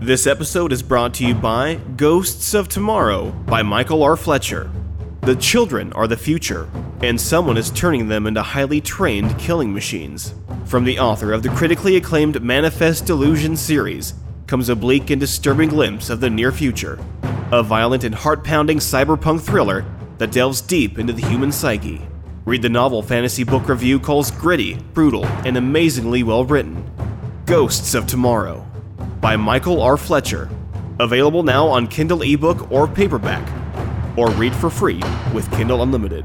[0.00, 4.14] This episode is brought to you by Ghosts of Tomorrow by Michael R.
[4.14, 4.70] Fletcher.
[5.22, 6.68] The children are the future,
[7.02, 10.34] and someone is turning them into highly trained killing machines.
[10.66, 14.12] From the author of the critically acclaimed Manifest Delusion series
[14.46, 16.98] comes a bleak and disturbing glimpse of the near future.
[17.50, 19.82] A violent and heart pounding cyberpunk thriller
[20.18, 22.06] that delves deep into the human psyche.
[22.44, 26.84] Read the novel Fantasy Book Review calls gritty, brutal, and amazingly well written.
[27.46, 28.65] Ghosts of Tomorrow
[29.26, 29.96] by Michael R.
[29.96, 30.48] Fletcher.
[31.00, 33.44] Available now on Kindle ebook or paperback,
[34.16, 35.02] or read for free
[35.34, 36.24] with Kindle Unlimited.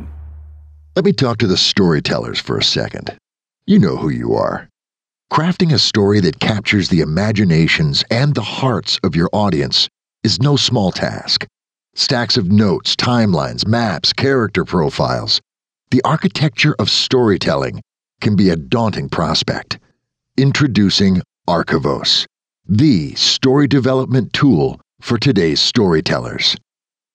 [0.95, 3.17] Let me talk to the storytellers for a second.
[3.65, 4.69] You know who you are.
[5.33, 9.89] Crafting a story that captures the imaginations and the hearts of your audience
[10.23, 11.47] is no small task.
[11.95, 15.41] Stacks of notes, timelines, maps, character profiles.
[15.89, 17.81] The architecture of storytelling
[18.21, 19.79] can be a daunting prospect.
[20.37, 22.27] Introducing Archivos,
[22.67, 26.55] the story development tool for today's storytellers.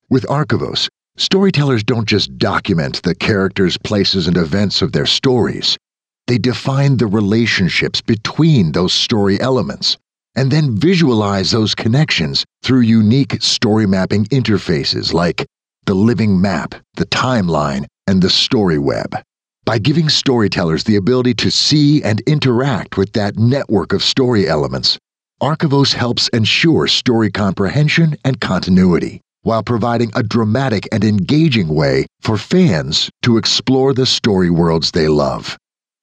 [0.09, 5.77] With Archivos, storytellers don't just document the characters, places, and events of their stories.
[6.27, 9.97] They define the relationships between those story elements
[10.35, 15.43] and then visualize those connections through unique story mapping interfaces like
[15.85, 19.15] the living map, the timeline, and the story web.
[19.65, 24.99] By giving storytellers the ability to see and interact with that network of story elements,
[25.41, 32.37] Archivos helps ensure story comprehension and continuity while providing a dramatic and engaging way for
[32.37, 35.55] fans to explore the story worlds they love.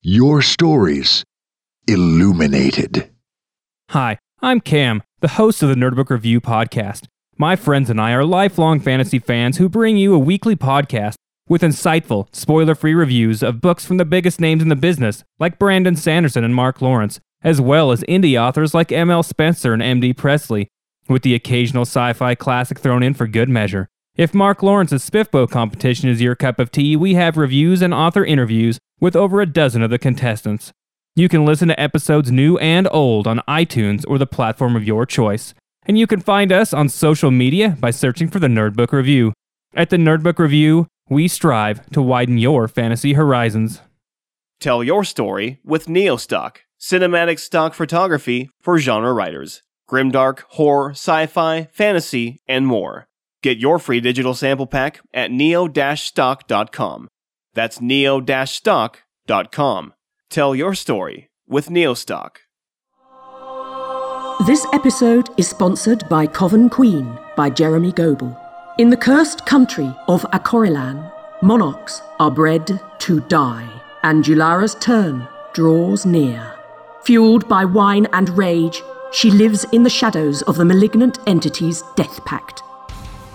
[0.02, 1.24] Your stories
[1.88, 3.12] illuminated.
[3.90, 7.06] Hi, I'm Cam, the host of the Nerd Book Review podcast.
[7.38, 11.14] My friends and I are lifelong fantasy fans who bring you a weekly podcast
[11.48, 15.60] with insightful, spoiler free reviews of books from the biggest names in the business, like
[15.60, 19.22] Brandon Sanderson and Mark Lawrence, as well as indie authors like M.L.
[19.22, 20.14] Spencer and M.D.
[20.14, 20.68] Presley,
[21.08, 23.88] with the occasional sci fi classic thrown in for good measure.
[24.16, 28.26] If Mark Lawrence's SPFBO competition is your cup of tea, we have reviews and author
[28.26, 30.74] interviews with over a dozen of the contestants.
[31.14, 35.06] You can listen to episodes new and old on iTunes or the platform of your
[35.06, 35.54] choice.
[35.86, 39.34] And you can find us on social media by searching for the Nerd Book Review.
[39.74, 43.82] At the Nerd Book Review, we strive to widen your fantasy horizons.
[44.62, 49.64] Tell your story with Neostock, cinematic stock photography for genre writers.
[49.90, 53.08] Grimdark, horror, sci fi, fantasy, and more.
[53.44, 57.10] Get your free digital sample pack at neo-stock.com.
[57.54, 59.94] That's neo-stock.com.
[60.32, 62.38] Tell your story with Neostock.
[64.48, 68.40] This episode is sponsored by Coven Queen by Jeramy Goble.
[68.78, 73.70] In the cursed country of Akorilan, monarchs are bred to die,
[74.04, 76.56] and Julara's turn draws near.
[77.04, 78.82] Fueled by wine and rage,
[79.12, 82.62] she lives in the shadows of the malignant entity's death pact.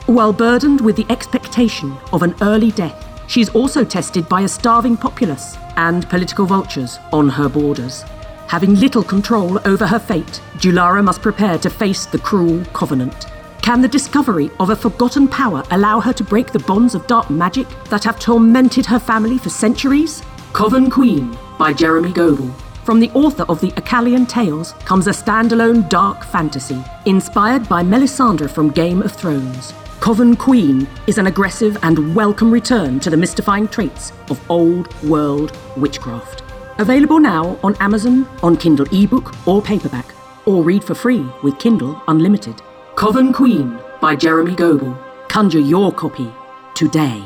[0.06, 4.48] While burdened with the expectation of an early death, she is also tested by a
[4.48, 8.03] starving populace and political vultures on her borders.
[8.48, 13.26] Having little control over her fate, Julara must prepare to face the cruel Covenant.
[13.60, 17.31] Can the discovery of a forgotten power allow her to break the bonds of dark
[17.31, 20.22] magic that have tormented her family for centuries?
[20.53, 22.50] Coven Queen by Jeramy Goble.
[22.84, 28.48] From the author of the Acalian Tales comes a standalone dark fantasy, inspired by Melisandre
[28.48, 29.75] from Game of Thrones.
[30.00, 35.56] Coven Queen is an aggressive and welcome return to the mystifying traits of old world
[35.76, 36.44] witchcraft.
[36.78, 40.14] Available now on Amazon, on Kindle ebook or paperback,
[40.46, 42.60] or read for free with Kindle Unlimited.
[42.94, 44.96] Coven Queen by Jeramy Goble.
[45.28, 46.30] Conjure your copy
[46.74, 47.24] today.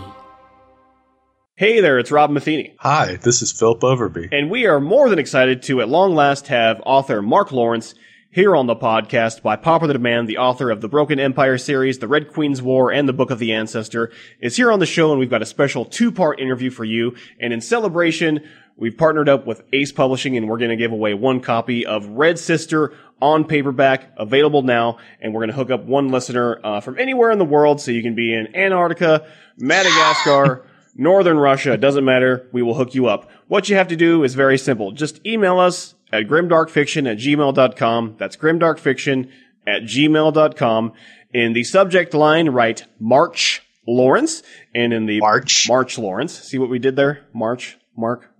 [1.56, 2.76] Hey there, it's Rob Matheny.
[2.78, 4.28] Hi, this is Philip Overby.
[4.32, 7.94] And we are more than excited to, at long last, have author Mark Lawrence
[8.32, 10.28] here on the podcast by popular demand.
[10.28, 13.40] The author of the Broken Empire series, The Red Queen's War, and the Book of
[13.40, 16.84] the Ancestor is here on the show, and we've got a special two-part interview for
[16.84, 17.16] you.
[17.40, 21.12] And in celebration, we've partnered up with Ace Publishing, and we're going to give away
[21.12, 24.98] one copy of Red Sister on paperback, available now.
[25.20, 27.90] And we're going to hook up one listener uh, from anywhere in the world, so
[27.90, 29.26] you can be in Antarctica,
[29.58, 30.66] Madagascar.
[30.96, 32.48] Northern Russia, it doesn't matter.
[32.52, 33.30] We will hook you up.
[33.46, 34.92] What you have to do is very simple.
[34.92, 38.16] Just email us at grimdarkfiction at gmail.com.
[38.18, 39.30] That's grimdarkfiction
[39.66, 40.92] at gmail.com.
[41.32, 44.42] In the subject line, write March Lawrence.
[44.74, 45.66] And in the March.
[45.68, 46.38] March Lawrence.
[46.38, 47.26] See what we did there?
[47.32, 48.30] March, Mark.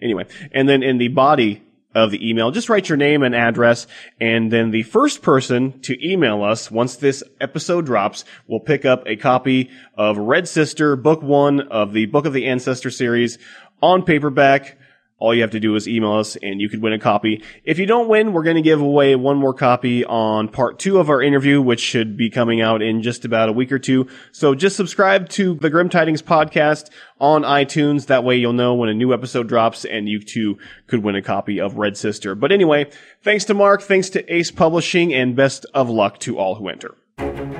[0.00, 0.26] Anyway.
[0.52, 1.62] And then in the body
[1.94, 2.50] of the email.
[2.50, 3.86] Just write your name and address,
[4.20, 9.02] and then the first person to email us once this episode drops will pick up
[9.06, 13.38] a copy of Red Sister, book one of the Book of the Ancestor series
[13.82, 14.78] on paperback.
[15.22, 17.44] All you have to do is email us and you could win a copy.
[17.62, 20.98] If you don't win, we're going to give away one more copy on part two
[20.98, 24.08] of our interview, which should be coming out in just about a week or two.
[24.32, 26.90] So just subscribe to the Grim Tidings podcast
[27.20, 28.06] on iTunes.
[28.06, 30.58] That way you'll know when a new episode drops and you too
[30.88, 32.34] could win a copy of Red Sister.
[32.34, 32.90] But anyway,
[33.22, 36.96] thanks to Mark, thanks to Ace Publishing, and best of luck to all who enter.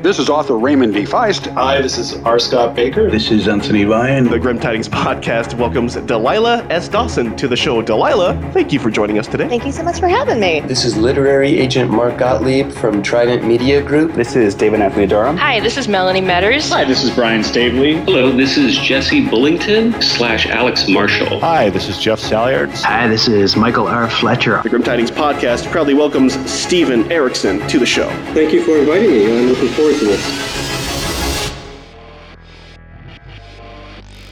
[0.03, 1.05] This is author Raymond D.
[1.05, 1.47] Feist.
[1.53, 2.41] Hi, this is R.
[2.41, 3.09] Scott Baker.
[3.09, 4.29] This is Anthony Ryan.
[4.29, 6.89] The Grim Tidings podcast welcomes Delilah S.
[6.89, 7.81] Dawson to the show.
[7.83, 9.47] Delilah, thank you for joining us today.
[9.49, 10.59] Thank you so much for having me.
[10.63, 14.15] This is literary agent Mark Gottlieb from Trident Media Group.
[14.15, 15.37] This is David Anthony Durham.
[15.37, 16.69] Hi, this is Melanie Meadors.
[16.71, 18.05] Hi, this is Brian Staveley.
[18.05, 21.39] Hello, this is Jesse Bullington slash Alex Marshall.
[21.39, 22.83] Hi, this is Jeff Salyards.
[22.83, 24.11] Hi, this is Michael R.
[24.11, 24.63] Fletcher.
[24.65, 28.09] The Grim Tidings podcast proudly welcomes Steven Erikson to the show.
[28.35, 29.27] Thank you for inviting me.
[29.27, 29.92] I'm looking forward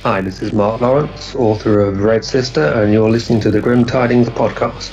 [0.03, 3.85] Hi, this is Mark Lawrence, author of Red Sister, and you're listening to the Grim
[3.85, 4.91] Tidings podcast.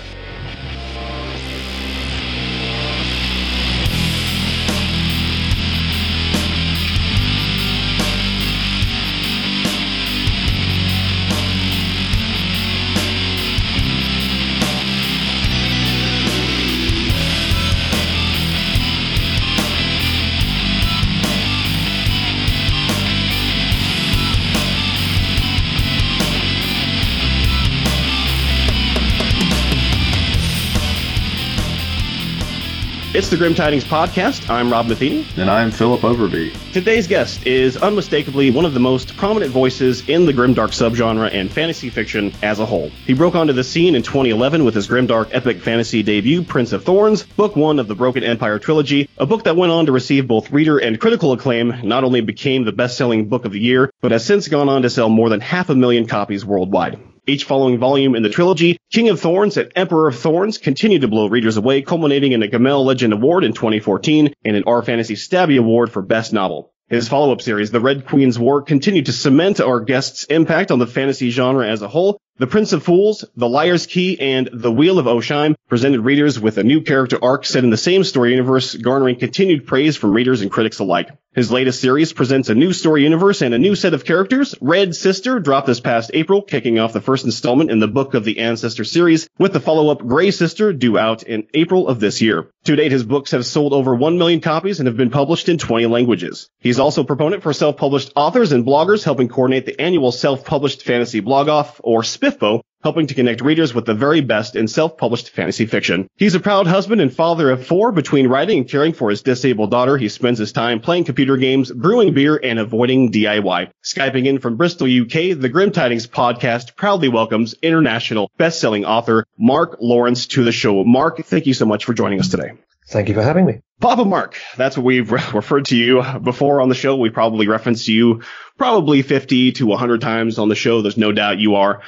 [33.18, 34.48] It's the Grim Tidings Podcast.
[34.48, 35.26] I'm Rob Matheny.
[35.38, 36.56] And I'm Philip Overby.
[36.72, 41.52] Today's guest is unmistakably one of the most prominent voices in the grimdark subgenre and
[41.52, 42.90] fantasy fiction as a whole.
[43.08, 46.84] He broke onto the scene in 2011 with his grimdark epic fantasy debut, Prince of
[46.84, 50.28] Thorns, book one of the Broken Empire trilogy, a book that went on to receive
[50.28, 54.12] both reader and critical acclaim, not only became the best-selling book of the year, but
[54.12, 57.00] has since gone on to sell more than half a million copies worldwide.
[57.30, 61.10] Each following volume in the trilogy, King of Thorns and Emperor of Thorns continue to
[61.10, 65.16] blow readers away, culminating in a Gemmell Legend Award in 2014 and an R Fantasy
[65.16, 66.72] Stabby Award for Best Novel.
[66.88, 70.88] His follow-up series, The Red Queen's War, continued to cement our guest's impact on the
[70.88, 72.18] fantasy genre as a whole.
[72.40, 76.60] The Prince of Fools, The Liar's Key, and The Wheel of Osheim presented readers with
[76.60, 80.42] a new character arc set in the same story universe, garnering continued praise from readers
[80.42, 81.10] and critics alike.
[81.34, 84.56] His latest series presents a new story universe and a new set of characters.
[84.60, 88.24] Red Sister dropped this past April, kicking off the first installment in the Book of
[88.24, 92.50] the Ancestor series, with the follow-up Grey Sister due out in April of this year.
[92.64, 95.58] To date, his books have sold over 1 million copies and have been published in
[95.58, 96.50] 20 languages.
[96.60, 101.20] He's also a proponent for self-published authors and bloggers, helping coordinate the annual self-published fantasy
[101.20, 105.66] blog off, or SPFBO, helping to connect readers with the very best in self-published fantasy
[105.66, 106.08] fiction.
[106.16, 107.92] He's a proud husband and father of four.
[107.92, 111.72] Between writing and caring for his disabled daughter, he spends his time playing computer games,
[111.72, 113.72] brewing beer, and avoiding DIY.
[113.84, 119.78] Skyping in from Bristol, UK, the Grim Tidings podcast proudly welcomes international best-selling author Mark
[119.80, 120.84] Lawrence to the show.
[120.84, 122.52] Mark, thank you so much for joining us today.
[122.90, 123.60] Thank you for having me.
[123.82, 126.96] Papa Mark, that's what we've referred to you before on the show.
[126.96, 128.24] We probably referenced you
[128.58, 130.82] probably 50 to 100 times on the show.
[130.82, 131.82] There's no doubt you are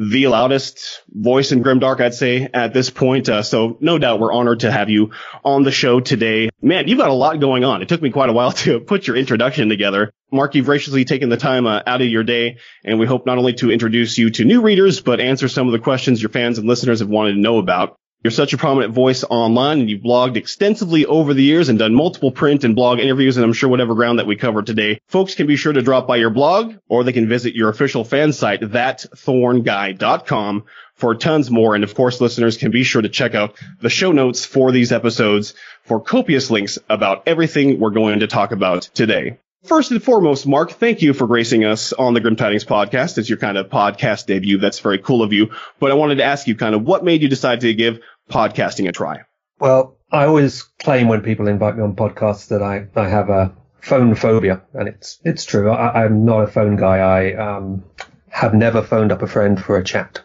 [0.00, 3.28] the loudest voice in Grimdark, I'd say, at this point.
[3.28, 5.10] Uh, so no doubt we're honored to have you
[5.44, 6.48] on the show today.
[6.62, 7.82] Man, you've got a lot going on.
[7.82, 10.10] It took me quite a while to put your introduction together.
[10.32, 13.36] Mark, you've graciously taken the time uh, out of your day, and we hope not
[13.36, 16.56] only to introduce you to new readers, but answer some of the questions your fans
[16.56, 17.99] and listeners have wanted to know about.
[18.22, 21.94] You're such a prominent voice online and you've blogged extensively over the years and done
[21.94, 25.00] multiple print and blog interviews and I'm sure whatever ground that we cover today.
[25.08, 28.04] Folks can be sure to drop by your blog or they can visit your official
[28.04, 30.64] fan site, thatthornguy.com
[30.96, 31.74] for tons more.
[31.74, 34.92] And of course, listeners can be sure to check out the show notes for these
[34.92, 39.38] episodes for copious links about everything we're going to talk about today.
[39.64, 43.18] First and foremost, Mark, thank you for gracing us on the Grim Tidings podcast.
[43.18, 44.56] It's your kind of podcast debut.
[44.56, 45.50] That's very cool of you.
[45.78, 48.88] But I wanted to ask you kind of what made you decide to give podcasting
[48.88, 49.22] a try?
[49.58, 53.52] Well, I always claim when people invite me on podcasts that I, I have a
[53.80, 55.70] phone phobia, and it's it's true.
[55.70, 56.98] I, am not a phone guy.
[56.98, 57.84] I um,
[58.28, 60.22] have never phoned up a friend for a chat.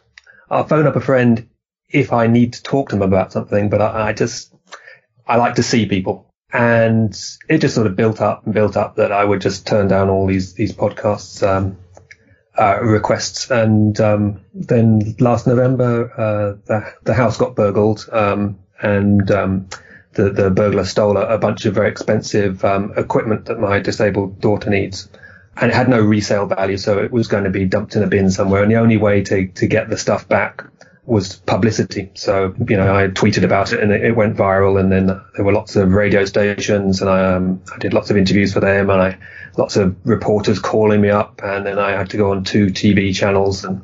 [0.50, 1.50] I'll phone up a friend
[1.90, 4.54] if I need to talk to them about something, but I, I just
[5.28, 7.20] I like to see people and
[7.50, 10.10] it just sort of built up and built up that I would just turn down
[10.10, 11.78] all these these podcasts um,
[12.58, 19.30] uh, requests, and um, then last November uh, the the house got burgled, um, and
[19.32, 19.68] um,
[20.14, 24.40] the the burglar stole a, a, bunch of very expensive um, equipment that my disabled
[24.40, 25.10] daughter needs.
[25.58, 28.08] And it had no resale value, so it was going to be dumped in a
[28.08, 28.62] bin somewhere.
[28.62, 30.66] And the only way to, to get the stuff back
[31.06, 32.12] was publicity.
[32.16, 35.46] So, you know, I tweeted about it and it, it went viral and then there
[35.46, 38.90] were lots of radio stations and I, um, I did lots of interviews for them
[38.90, 39.18] and I,
[39.58, 43.16] lots of reporters calling me up and then I had to go on two TV
[43.16, 43.84] channels and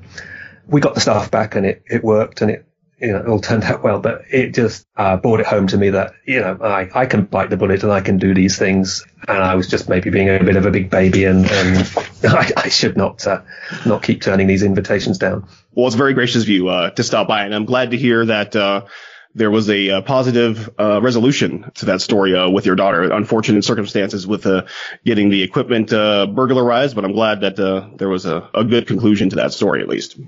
[0.68, 2.66] we got the stuff back and it, it worked and it,
[3.02, 5.78] you know, it all turned out well, but it just uh, brought it home to
[5.78, 8.58] me that, you know, I, I can bite the bullet and I can do these
[8.58, 9.06] things.
[9.28, 11.92] And I was just maybe being a bit of a big baby and, and
[12.24, 13.42] I, I, should not, uh,
[13.86, 15.48] not keep turning these invitations down.
[15.72, 17.44] Well, it's very gracious of you, uh, to stop by.
[17.44, 18.86] And I'm glad to hear that, uh,
[19.34, 23.04] there was a, a uh, positive uh, resolution to that story uh, with your daughter.
[23.04, 24.66] Unfortunate circumstances with uh,
[25.06, 27.56] getting the equipment burglarized, but I'm glad that
[27.98, 30.20] there was a, a, good conclusion to that story at least.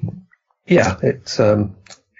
[0.65, 1.75] Yeah, it's um,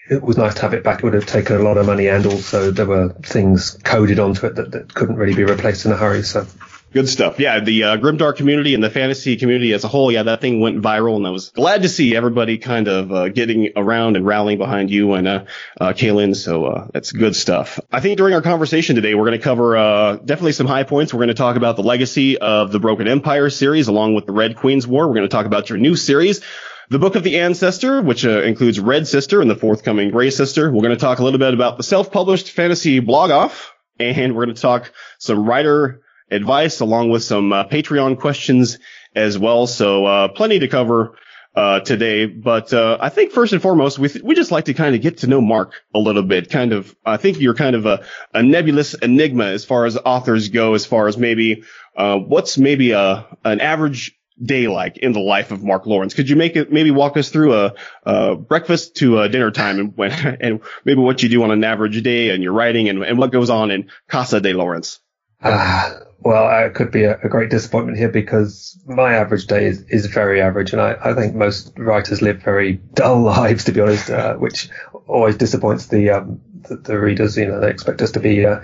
[0.10, 1.00] it was nice to have it back.
[1.00, 4.46] It would have taken a lot of money, and also there were things coded onto
[4.48, 6.24] it that, that couldn't really be replaced in a hurry.
[6.24, 6.46] So
[6.94, 7.40] Good stuff.
[7.40, 10.60] Yeah, the uh, Grimdark community and the fantasy community as a whole, yeah, that thing
[10.60, 14.28] went viral, and I was glad to see everybody kind of uh, getting around and
[14.28, 15.46] rallying behind you and uh,
[15.82, 16.36] uh, Celyn.
[16.36, 17.80] So uh, that's good stuff.
[17.92, 21.12] I think during our conversation today, we're going to cover uh, definitely some high points.
[21.12, 24.34] We're going to talk about the legacy of the Broken Empire series, along with the
[24.34, 25.08] Red Queen's War.
[25.08, 26.42] We're going to talk about your new series.
[26.90, 30.70] The Book of the Ancestor, which uh, includes Red Sister and the forthcoming Gray Sister.
[30.70, 34.46] We're going to talk a little bit about the self-published fantasy blog off, and we're
[34.46, 38.80] going to talk some writer advice along with some uh, Patreon questions
[39.16, 39.66] as well.
[39.66, 41.16] So uh, plenty to cover
[41.56, 42.26] uh, today.
[42.26, 45.02] But uh, I think first and foremost, we th- we just like to kind of
[45.02, 46.50] get to know Mark a little bit.
[46.50, 50.50] Kind of, I think you're kind of a, a nebulous enigma as far as authors
[50.50, 50.74] go.
[50.74, 51.64] As far as maybe
[51.96, 56.14] uh, what's maybe a an average day like in the life of Mark Lawrence?
[56.14, 57.74] Could you make it maybe walk us through a,
[58.04, 60.12] a breakfast to a dinner time and when
[60.42, 63.32] and maybe what you do on an average day and your writing and, and what
[63.32, 65.00] goes on in Casa de Lawrence?
[65.42, 69.82] Uh, well, it could be a, a, great disappointment here because my average day is,
[69.90, 73.82] is very average, and I, I think most writers live very dull lives, to be
[73.82, 74.70] honest, uh, which
[75.06, 77.38] always disappoints the, um, the, the readers.
[77.38, 78.62] You know, they expect us to be uh,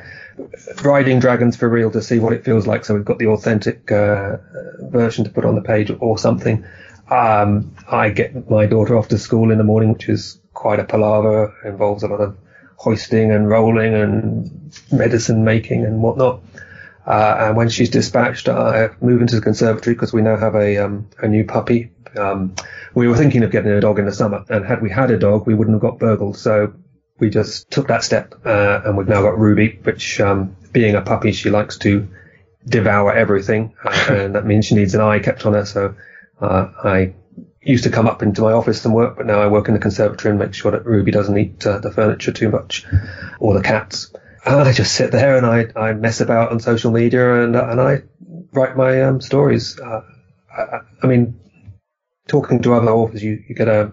[0.84, 2.86] riding dragons for real to see what it feels like.
[2.86, 4.38] So we've got the authentic uh,
[4.82, 6.66] version to put on the page or something.
[7.10, 10.84] Um, I get my daughter off to school in the morning, which is quite a
[10.84, 11.56] palaver.
[11.64, 12.38] It involves a lot of
[12.78, 16.42] hoisting and rolling and medicine making and whatnot.
[17.06, 20.78] Uh, and when she's dispatched, I move into the conservatory because we now have a
[20.78, 21.92] um, a new puppy.
[22.16, 22.54] Um,
[22.94, 25.18] we were thinking of getting a dog in the summer, and had we had a
[25.18, 26.38] dog, we wouldn't have got burgled.
[26.38, 26.74] So
[27.20, 31.02] we just took that step, uh, and we've now got Ruby, which, um, being a
[31.02, 32.08] puppy, she likes to
[32.68, 35.66] devour everything, uh, and that means she needs an eye kept on her.
[35.66, 35.96] So
[36.42, 37.14] uh, I
[37.62, 39.80] used to come up into my office and work, but now I work in the
[39.80, 42.86] conservatory and make sure that Ruby doesn't eat uh, the furniture too much
[43.40, 44.14] or the cats.
[44.46, 47.82] And I just sit there and I, I mess about on social media and and
[47.82, 48.04] I
[48.54, 49.80] write my um, stories.
[49.80, 50.02] Uh,
[50.52, 51.40] I, I, mean,
[52.28, 53.92] talking to other authors, you, you get a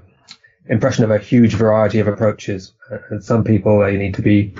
[0.68, 2.72] impression of a huge variety of approaches.
[3.10, 4.54] And some people they need to be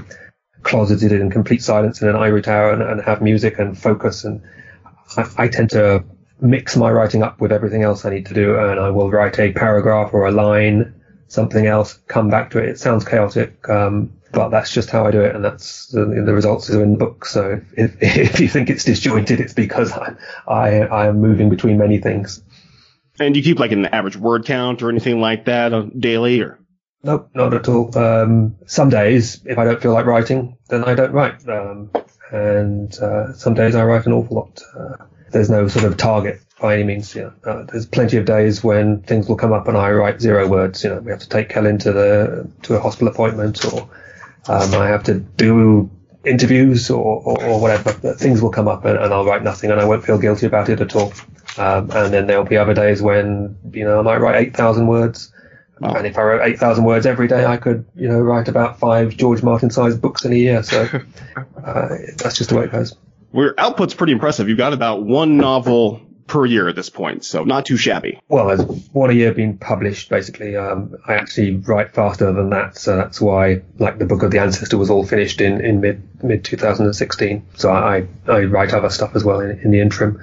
[0.62, 4.25] closeted in complete silence in an ivory tower and, and have music and focus.
[4.25, 4.42] And
[5.16, 6.04] I, I, tend to
[6.40, 9.38] mix my writing up with everything else I need to do, and I will write
[9.38, 10.94] a paragraph or a line,
[11.28, 12.68] something else, come back to it.
[12.68, 13.68] It sounds chaotic.
[13.68, 16.92] Um, but that's just how I do it, and that's the, the results are in
[16.92, 17.25] the book.
[17.25, 20.14] So if, if you think it's disjointed, it's because I,
[20.46, 22.42] I I am moving between many things.
[23.18, 26.40] And do you keep like an average word count or anything like that on daily,
[26.40, 26.58] or?
[27.02, 27.96] Nope, not at all.
[27.96, 31.49] Um, some days, if I don't feel like writing, then I don't write.
[31.49, 31.90] Um,
[32.30, 34.61] and uh, some days I write an awful lot.
[34.76, 37.14] Uh, there's no sort of target by any means.
[37.14, 40.49] Know, uh, there's plenty of days when things will come up and I write zero
[40.49, 40.82] words.
[40.82, 43.88] You know, we have to take Celyn to the to a hospital appointment, or
[44.49, 45.90] um, I have to do
[46.25, 47.92] interviews or, or, or whatever.
[48.14, 50.68] Things will come up and, and, I'll write nothing and I won't feel guilty about
[50.68, 51.12] it at all.
[51.58, 55.32] Um, and then there'll be other days when, you know, I might write 8,000 words.
[55.80, 55.94] Wow.
[55.94, 59.16] And if I wrote 8,000 words every day, I could, you know, write about five
[59.16, 60.62] George Martin sized books in a year.
[60.62, 60.82] So
[61.64, 62.96] uh, that's just the way it goes.
[63.32, 64.48] Your output's pretty impressive.
[64.48, 68.18] You've got about one novel per year at this point, so not too shabby.
[68.28, 70.56] Well, there's one a year being published, basically.
[70.56, 74.38] Um, I actually write faster than that, so that's why, like, the Book of the
[74.38, 77.46] Ancestor was all finished in, in mid mid 2016.
[77.56, 80.22] So I, I write other stuff as well in, in the interim.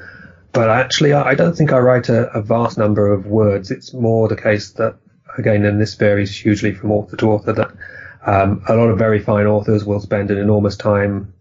[0.54, 3.72] But actually, I don't think I write a, a vast number of words.
[3.72, 4.96] It's more the case that,
[5.38, 7.72] again, and this varies hugely from author to author, that
[8.26, 11.34] um, a lot of very fine authors will spend an enormous time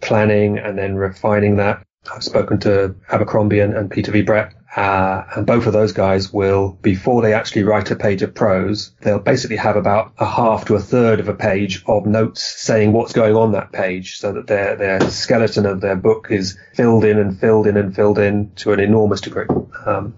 [0.00, 1.82] planning and then refining that
[2.14, 4.22] I've spoken to Abercrombie and, and Peter V.
[4.22, 8.34] Brett, uh, and both of those guys will, before they actually write a page of
[8.34, 12.42] prose, they'll basically have about a half to a third of a page of notes
[12.42, 16.58] saying what's going on that page, so that their their skeleton of their book is
[16.74, 19.46] filled in and filled in and filled in to an enormous degree.
[19.86, 20.14] Um,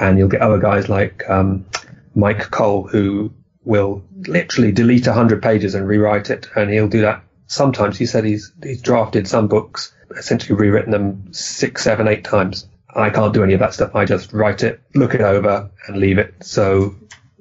[0.00, 1.64] and you'll get other guys like um,
[2.16, 3.32] Myke Cole who
[3.64, 7.22] will literally delete a hundred pages and rewrite it, and he'll do that.
[7.46, 12.66] Sometimes he said he's he's drafted some books, essentially rewritten them six, seven, eight times.
[12.94, 13.94] I can't do any of that stuff.
[13.94, 16.34] I just write it, look it over, and leave it.
[16.42, 16.96] So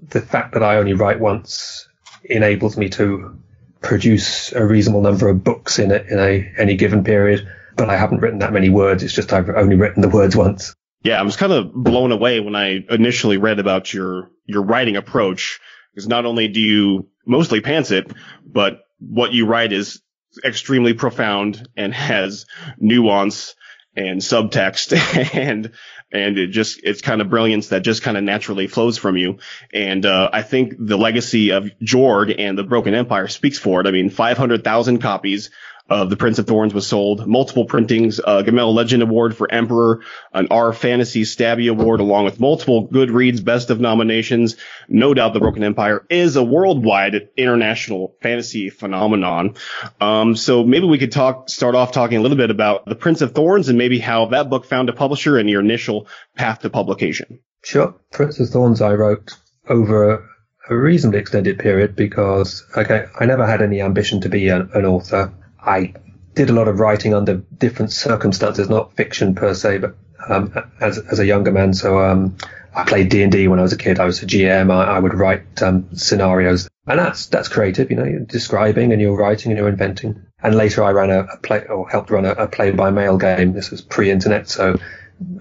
[0.09, 1.87] the fact that I only write once
[2.23, 3.39] enables me to
[3.81, 7.47] produce a reasonable number of books in a, in a any given period.
[7.75, 9.03] But I haven't written that many words.
[9.03, 10.75] It's just I've only written the words once.
[11.03, 14.95] Yeah, I was kind of blown away when I initially read about your your writing
[14.95, 15.59] approach.
[15.93, 18.11] Because not only do you mostly pants it,
[18.45, 20.01] but what you write is
[20.43, 22.45] extremely profound and has
[22.79, 23.55] nuance
[23.97, 24.95] and subtext
[25.35, 25.71] and
[26.11, 29.39] and it just it's kind of brilliance that just kind of naturally flows from you.
[29.73, 33.87] And uh, i think the legacy of Jorg and the broken empire speaks for it.
[33.87, 35.49] I mean 500000 copies
[35.89, 40.01] of The Prince of Thorns was sold, multiple printings, a Gemmell Legend Award for Emperor,
[40.33, 44.57] an R Fantasy Stabby Award, along with multiple Goodreads Best of nominations.
[44.87, 49.55] No doubt The Broken Empire is a worldwide international fantasy phenomenon.
[50.01, 53.21] Um, so maybe we could talk, start off talking a little bit about The Prince
[53.21, 56.69] of Thorns and maybe how that book found a publisher and your initial path to
[56.69, 57.39] publication.
[57.63, 57.95] Sure.
[58.11, 59.37] Prince of Thorns I wrote
[59.69, 60.29] over
[60.69, 64.85] a reasonably extended period because okay, I never had any ambition to be an, an
[64.85, 65.33] author.
[65.59, 65.93] I
[66.33, 69.95] did a lot of writing under different circumstances, not fiction per se, but
[70.29, 71.73] um, as as a younger man.
[71.73, 72.37] So um,
[72.73, 73.99] I played D and D when I was a kid.
[73.99, 74.71] I was a GM.
[74.71, 77.89] I, I would write um, scenarios, and that's that's creative.
[77.89, 80.21] You know, you're describing and you're writing and you're inventing.
[80.43, 83.17] And later, I ran a, a play or helped run a, a play by mail
[83.17, 83.53] game.
[83.53, 84.77] This was pre-internet, so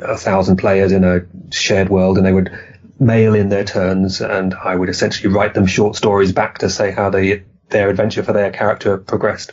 [0.00, 2.50] a thousand players in a shared world, and they would
[2.98, 6.90] mail in their turns, and I would essentially write them short stories back to say
[6.90, 9.52] how they their adventure for their character progressed.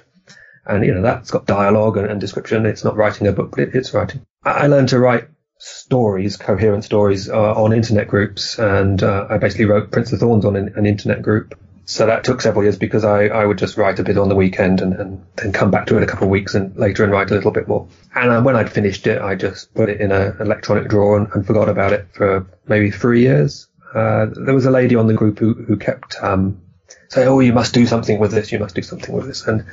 [0.65, 2.65] And, you know, that's got dialogue and, and description.
[2.65, 4.25] It's not writing a book, but it, it's writing.
[4.43, 5.27] I learned to write
[5.58, 8.60] stories, coherent stories, uh, on internet groups.
[8.60, 11.58] And uh, I basically wrote Prince of Thorns on an, an, internet group.
[11.86, 14.36] So that took several years because I, I would just write a bit on the
[14.36, 17.12] weekend and, and then come back to it a couple of weeks and later and
[17.12, 17.88] write a little bit more.
[18.15, 21.27] And uh, when I'd finished it, I just put it in an electronic drawer and,
[21.34, 23.67] and, forgot about it for maybe three years.
[23.93, 26.62] Uh, there was a lady on the group who, who kept um,
[27.10, 28.52] saying, "Oh, you must do something with this.
[28.52, 29.65] You must do something with this." And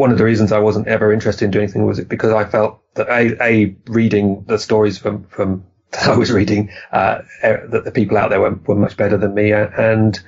[0.00, 2.80] one of the reasons I wasn't ever interested in doing anything was because I felt
[2.94, 7.90] that a, a reading the stories from from that I was reading uh, that the
[7.90, 10.18] people out there were, were much better than me, and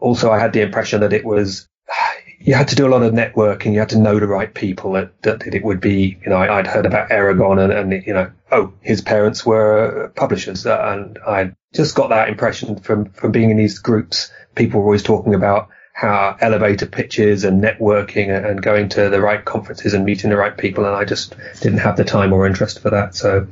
[0.00, 1.66] also I had the impression that it was
[2.40, 3.72] you had to do a lot of networking.
[3.72, 4.92] You had to know the right people.
[4.92, 8.12] That, that it would be, you know, I, would heard about Eragon and, and, you
[8.12, 13.50] know, oh, his parents were publishers, and I just got that impression from from being
[13.50, 14.30] in these groups.
[14.54, 19.44] People were always talking about how elevator pitches and networking and going to the right
[19.44, 20.84] conferences and meeting the right people.
[20.86, 23.14] And I just didn't have the time or interest for that.
[23.14, 23.46] So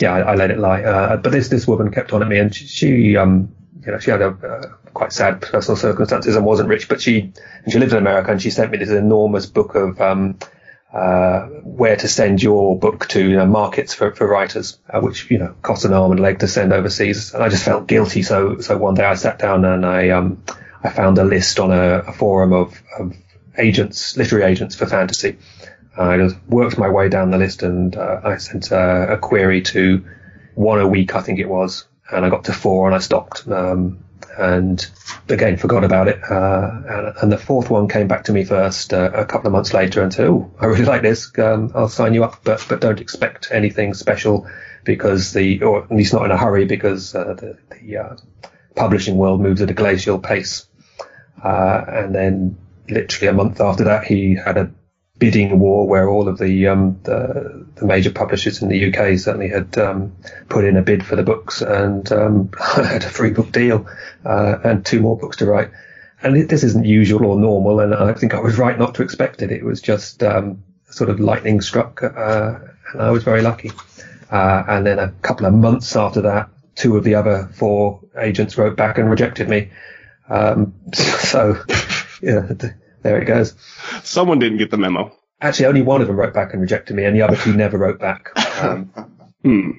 [0.00, 0.82] yeah, I, I let it lie.
[0.82, 3.98] Uh, but this, this woman kept on at me and she, she um, you know,
[3.98, 7.20] she had a, quite sad personal circumstances and wasn't rich, but she,
[7.62, 10.38] and she lived in America and she sent me this enormous book of, um,
[10.92, 15.30] uh, where to send your book to, you know, markets for, for writers, uh, which,
[15.30, 17.34] you know, cost an arm and leg to send overseas.
[17.34, 18.22] And I just felt guilty.
[18.22, 20.42] So, so one day I sat down and I, um,
[20.82, 23.16] I found a list on a, a forum of, of,
[23.58, 25.38] agents, literary agents for fantasy.
[25.96, 29.62] I just worked my way down the list and uh, I sent a, a, query
[29.62, 30.04] to
[30.54, 33.48] one a week, I think it was, and I got to four and I stopped.
[33.48, 34.04] Um,
[34.38, 34.86] and
[35.28, 36.20] again, forgot about it.
[36.22, 39.52] Uh, and, and, the fourth one came back to me first uh, a couple of
[39.52, 41.30] months later and said, "Oh, I really like this.
[41.38, 44.46] Um, I'll sign you up, but but don't expect anything special
[44.84, 48.16] because the, or at least not in a hurry because uh, the, the uh,
[48.76, 50.66] publishing world moves at a glacial pace."
[51.42, 52.56] Uh, and then
[52.88, 54.70] literally a month after that, he had a
[55.18, 59.48] bidding war where all of the, um, the, the major publishers in the UK certainly
[59.48, 60.14] had um,
[60.48, 63.86] put in a bid for the books, and um, had a free book deal
[64.24, 65.70] uh, and two more books to write.
[66.22, 69.02] And it, this isn't usual or normal, and I think I was right not to
[69.02, 69.50] expect it.
[69.50, 72.58] It was just um, sort of lightning struck, uh,
[72.92, 73.72] and I was very lucky.
[74.30, 78.56] Uh, and then a couple of months after that, two of the other four agents
[78.56, 79.70] wrote back and rejected me.
[80.28, 81.56] Um, so,
[82.22, 82.52] yeah,
[83.02, 83.54] there it goes.
[84.04, 85.12] Someone didn't get the memo.
[85.40, 87.76] Actually, only one of them wrote back and rejected me, and the other two never
[87.76, 88.30] wrote back.
[88.62, 88.90] Um,
[89.42, 89.70] hmm.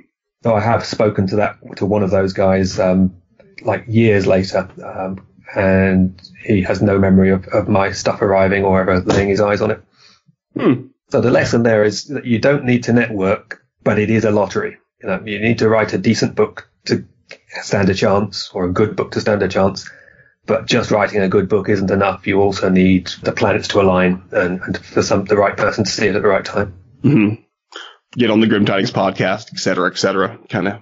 [0.43, 3.15] So I have spoken to that to one of those guys um,
[3.61, 8.79] like years later, um, and he has no memory of, of my stuff arriving or
[8.79, 9.83] ever laying his eyes on it.
[10.55, 10.87] Hmm.
[11.09, 14.31] So the lesson there is that you don't need to network, but it is a
[14.31, 14.77] lottery.
[15.01, 17.05] You know, you need to write a decent book to
[17.61, 19.89] stand a chance, or a good book to stand a chance,
[20.45, 22.27] but just writing a good book isn't enough.
[22.27, 25.91] You also need the planets to align and, and for some the right person to
[25.91, 26.73] see it at the right time.
[27.03, 27.43] Mm-hmm.
[28.13, 30.39] Get on the Grim Tidings podcast, et cetera, et cetera.
[30.49, 30.81] Kind of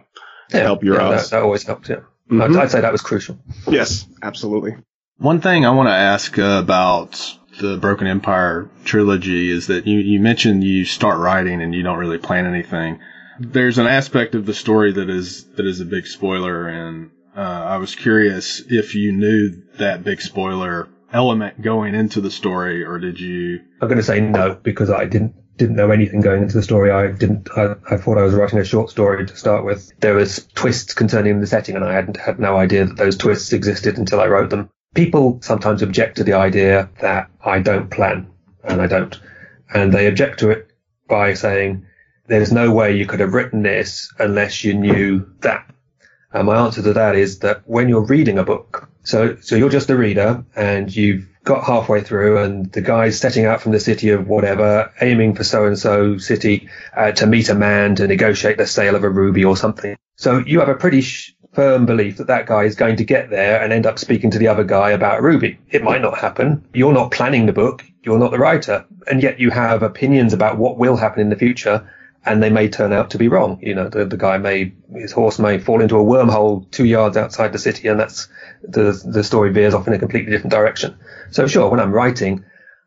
[0.53, 1.89] yeah, help your yeah, that, that, always helps.
[1.89, 1.97] Yeah,
[2.29, 2.41] mm-hmm.
[2.41, 3.39] I'd, I'd say that was crucial.
[3.67, 4.77] Yes, absolutely.
[5.17, 9.99] One thing I want to ask uh, about the Broken Empire trilogy is that you,
[9.99, 12.99] you mentioned you start writing and you don't really plan anything.
[13.39, 17.39] There's an aspect of the story that is that is a big spoiler, and uh,
[17.39, 22.99] I was curious if you knew that big spoiler element going into the story, or
[22.99, 23.59] did you?
[23.81, 26.91] I'm going to say no because I didn't didn't know anything going into the story.
[26.91, 27.49] I didn't.
[27.55, 29.91] I, I, thought I was writing a short story to start with.
[29.99, 33.53] There was twists concerning the setting, and I hadn't had no idea that those twists
[33.53, 34.69] existed until I wrote them.
[34.93, 38.27] People sometimes object to the idea that I don't plan,
[38.63, 39.19] and I don't,
[39.73, 40.69] and they object to it
[41.07, 41.85] by saying
[42.27, 45.69] there's no way you could have written this unless you knew that.
[46.33, 49.69] And my answer to that is that when you're reading a book, so so you're
[49.69, 53.79] just a reader and you've got halfway through and the guy's setting out from the
[53.79, 58.07] city of whatever, aiming for so and so city uh, to meet a man to
[58.07, 59.95] negotiate the sale of a ruby or something.
[60.17, 63.29] So you have a pretty sh- firm belief that that guy is going to get
[63.29, 65.57] there and end up speaking to the other guy about ruby.
[65.69, 66.67] It might not happen.
[66.73, 67.85] You're not planning the book.
[68.03, 68.85] You're not the writer.
[69.07, 71.89] And yet you have opinions about what will happen in the future
[72.25, 73.59] and they may turn out to be wrong.
[73.61, 77.17] You know, the, the guy may, his horse may fall into a wormhole two yards
[77.17, 78.27] outside the city and that's
[78.63, 80.97] the, the story veers off in a completely different direction.
[81.31, 82.43] So sure, when I'm writing,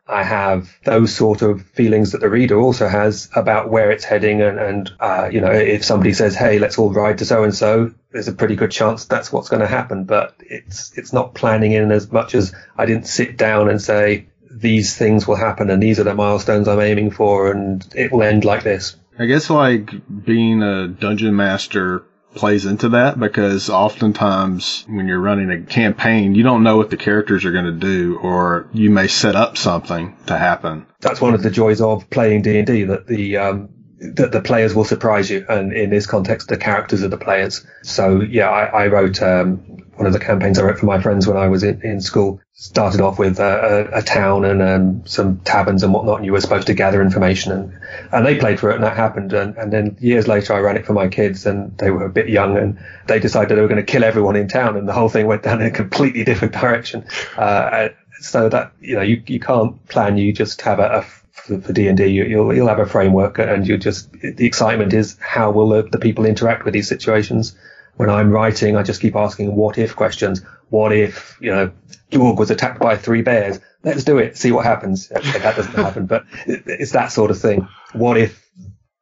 [0.08, 4.40] I have those sort of feelings that the reader also has about where it's heading.
[4.40, 7.54] And, and uh, you know, if somebody says, Hey, let's all ride to so and
[7.54, 10.04] so, there's a pretty good chance that's what's going to happen.
[10.04, 14.26] But it's, it's not planning in as much as I didn't sit down and say,
[14.50, 18.22] these things will happen and these are the milestones I'm aiming for and it will
[18.22, 18.96] end like this.
[19.18, 19.90] I guess like
[20.24, 22.04] being a dungeon master
[22.34, 26.96] plays into that because oftentimes when you're running a campaign, you don't know what the
[26.96, 30.86] characters are going to do, or you may set up something to happen.
[31.00, 33.68] That's one of the joys of playing D and D that the um,
[34.00, 37.66] that the players will surprise you, and in this context, the characters are the players.
[37.82, 39.56] So yeah, I, I wrote um,
[39.96, 42.40] one of the campaigns I wrote for my friends when I was in, in school
[42.52, 46.32] started off with a, a, a town and um, some taverns and whatnot, and you
[46.32, 47.78] were supposed to gather information, and,
[48.12, 49.32] and they played for it, and that happened.
[49.32, 52.10] And, and then years later, I ran it for my kids, and they were a
[52.10, 54.92] bit young, and they decided they were going to kill everyone in town, and the
[54.92, 57.04] whole thing went down in a completely different direction.
[57.36, 57.88] Uh,
[58.20, 60.16] so that you know, you you can't plan.
[60.18, 61.02] You just have a, a
[61.44, 65.16] for D and D, you'll you'll have a framework, and you just the excitement is
[65.20, 67.56] how will the, the people interact with these situations
[67.98, 70.40] when I'm writing, I just keep asking what if questions.
[70.70, 71.72] What if, you know,
[72.12, 73.58] Jorg was attacked by three bears?
[73.82, 74.36] Let's do it.
[74.36, 75.10] See what happens.
[75.10, 77.66] Okay, that doesn't happen, but it's that sort of thing.
[77.92, 78.48] What if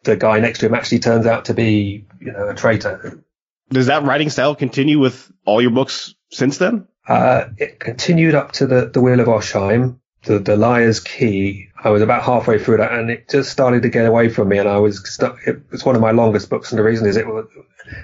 [0.05, 3.23] the guy next to him actually turns out to be, you know, a traitor?
[3.69, 6.89] Does that writing style continue with all your books since then?
[7.07, 11.66] Uh, it continued up to the, the Wheel of Osheim, the, the Liar's Key.
[11.87, 14.59] I was about halfway through that and it just started to get away from me
[14.59, 15.39] and I was stuck.
[15.47, 17.47] It was one of my longest books and the reason is it was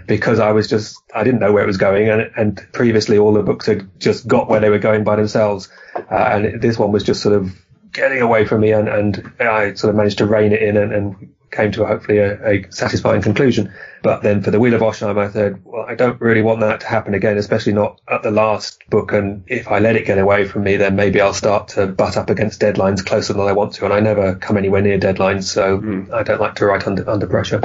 [0.07, 2.09] because I was just, I didn't know where it was going.
[2.09, 5.69] And, and previously all the books had just got where they were going by themselves.
[5.97, 9.75] Uh, and this one was just sort of getting away from me and, and I
[9.75, 13.23] sort of managed to rein it in and, and came to hopefully a, a, satisfying
[13.23, 13.73] conclusion.
[14.03, 16.81] But then for the Wheel of Osheim, I said, well, I don't really want that
[16.81, 19.13] to happen again, especially not at the last book.
[19.13, 22.17] And if I let it get away from me, then maybe I'll start to butt
[22.17, 23.85] up against deadlines closer than I want to.
[23.85, 26.11] And I never come anywhere near deadlines, so mm.
[26.13, 27.61] I don't like to write under, under pressure.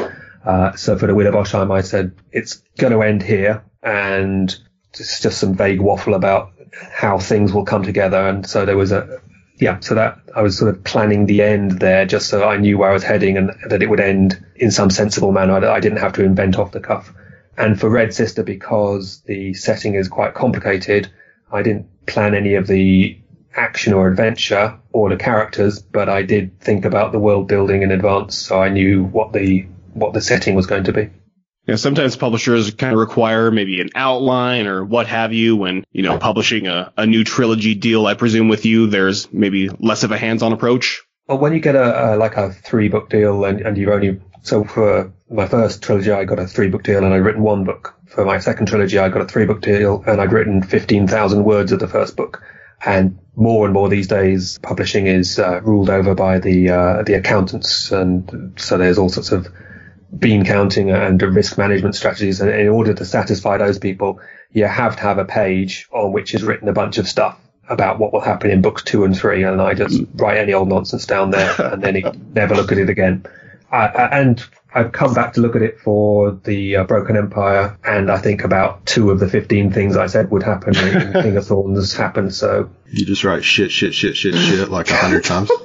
[0.45, 4.55] Uh, so for the Wheel of Osheim, I said it's going to end here, and
[4.93, 8.27] it's just some vague waffle about how things will come together.
[8.27, 9.21] And so there was a,
[9.59, 12.77] yeah, so that I was sort of planning the end there, just so I knew
[12.77, 15.53] where I was heading and that it would end in some sensible manner.
[15.53, 17.13] I didn't have to invent off the cuff.
[17.57, 21.11] And for Red Sister, because the setting is quite complicated,
[21.51, 23.19] I didn't plan any of the
[23.55, 27.91] action or adventure or the characters, but I did think about the world building in
[27.91, 31.09] advance, so I knew what the what the setting was going to be.
[31.67, 36.01] Yeah, sometimes publishers kind of require maybe an outline or what have you when, you
[36.01, 38.07] know, publishing a, a new trilogy deal.
[38.07, 41.03] I presume with you, there's maybe less of a hands-on approach.
[41.27, 44.21] Well, when you get a, a like a three book deal and, and you're only,
[44.43, 47.65] so for my first trilogy, I got a three book deal and I'd written one
[47.65, 47.95] book.
[48.05, 51.73] For my second trilogy, I got a three book deal and I'd written 15,000 words
[51.73, 52.41] of the first book.
[52.85, 57.15] And more and more these days, publishing is uh, ruled over by the uh, the
[57.15, 59.47] accountants, and so there's all sorts of
[60.15, 62.41] bean counting and risk management strategies.
[62.41, 64.19] And in order to satisfy those people,
[64.51, 67.39] you have to have a page on which is written a bunch of stuff
[67.69, 69.43] about what will happen in books two and three.
[69.43, 70.07] And I just mm.
[70.19, 73.25] write any old nonsense down there and then never look at it again.
[73.71, 74.43] I, and
[74.77, 78.43] I've come back to look at it for the uh, Broken Empire, and I think
[78.43, 82.35] about two of the 15 things I said would happen in King of Thorns happened.
[82.35, 85.49] So you just write shit, shit, shit, shit, shit like a hundred times.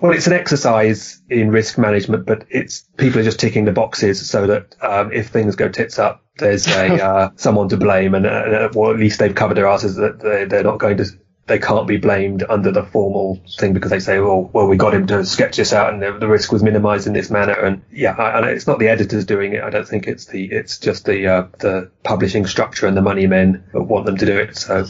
[0.00, 4.28] Well, it's an exercise in risk management, but it's people are just ticking the boxes
[4.28, 8.26] so that um, if things go tits up, there's a uh, someone to blame, and
[8.26, 11.06] uh, well, at least they've covered their asses that they, they're not going to
[11.46, 14.94] they can't be blamed under the formal thing because they say, well, well, we got
[14.94, 17.52] him to sketch this out and the, the risk was minimized in this manner.
[17.52, 19.62] And yeah, I, and it's not the editors doing it.
[19.62, 23.26] I don't think it's the, it's just the, uh, the publishing structure and the money
[23.26, 24.56] men that want them to do it.
[24.56, 24.86] So.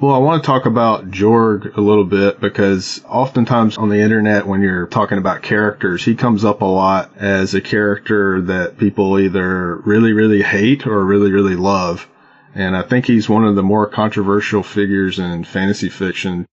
[0.00, 4.46] Well, I want to talk about Jorg a little bit because oftentimes on the internet,
[4.46, 9.20] when you're talking about characters, he comes up a lot as a character that people
[9.20, 12.08] either really, really hate or really, really love.
[12.54, 16.46] And I think he's one of the more controversial figures in fantasy fiction.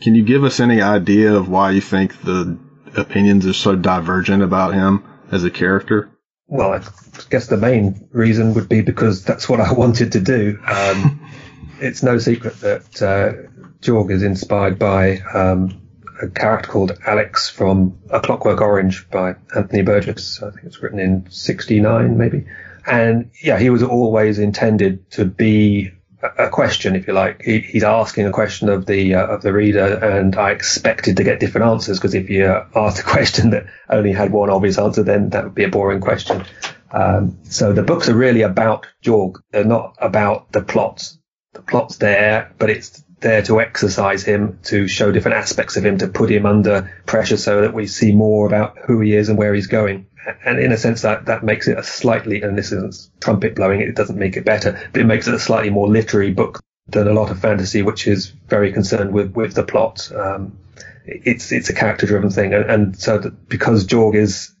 [0.00, 2.58] Can you give us any idea of why you think the
[2.96, 6.10] opinions are so divergent about him as a character?
[6.46, 6.82] Well, I
[7.30, 10.58] guess the main reason would be because that's what I wanted to do.
[10.66, 11.30] Um,
[11.80, 13.48] it's no secret that uh,
[13.80, 15.80] Jorg is inspired by um,
[16.20, 20.42] a character called Alex from A Clockwork Orange by Anthony Burgess.
[20.42, 22.46] I think it's written in 69, maybe.
[22.86, 25.92] And yeah, he was always intended to be
[26.38, 27.42] a question, if you like.
[27.42, 31.24] He, he's asking a question of the uh, of the reader, and I expected to
[31.24, 35.02] get different answers because if you asked a question that only had one obvious answer,
[35.02, 36.44] then that would be a boring question.
[36.90, 39.40] Um, so the books are really about Jorg.
[39.50, 41.18] They're not about the plots.
[41.52, 45.98] The plot's there, but it's there to exercise him, to show different aspects of him,
[45.98, 49.38] to put him under pressure so that we see more about who he is and
[49.38, 50.06] where he's going.
[50.44, 53.80] And in a sense that that makes it a slightly and this isn't trumpet blowing
[53.80, 57.08] it doesn't make it better but it makes it a slightly more literary book than
[57.08, 60.10] a lot of fantasy which is very concerned with with the plot.
[60.14, 60.58] Um,
[61.04, 62.54] it's it's a character driven thing.
[62.54, 64.54] And, and so because Jorg is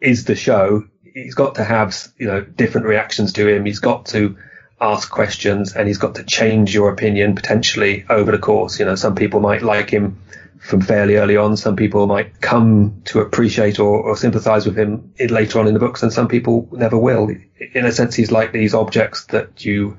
[0.00, 3.64] is the show he's got to have you know different reactions to him.
[3.64, 4.36] He's got to
[4.80, 8.94] ask questions and he's got to change your opinion potentially over the course you know
[8.94, 10.18] some people might like him
[10.60, 11.56] from fairly early on.
[11.56, 15.80] Some people might come to appreciate or, or sympathize with him later on in the
[15.80, 17.30] books, and some people never will.
[17.30, 19.96] In a sense, he's like these objects that you,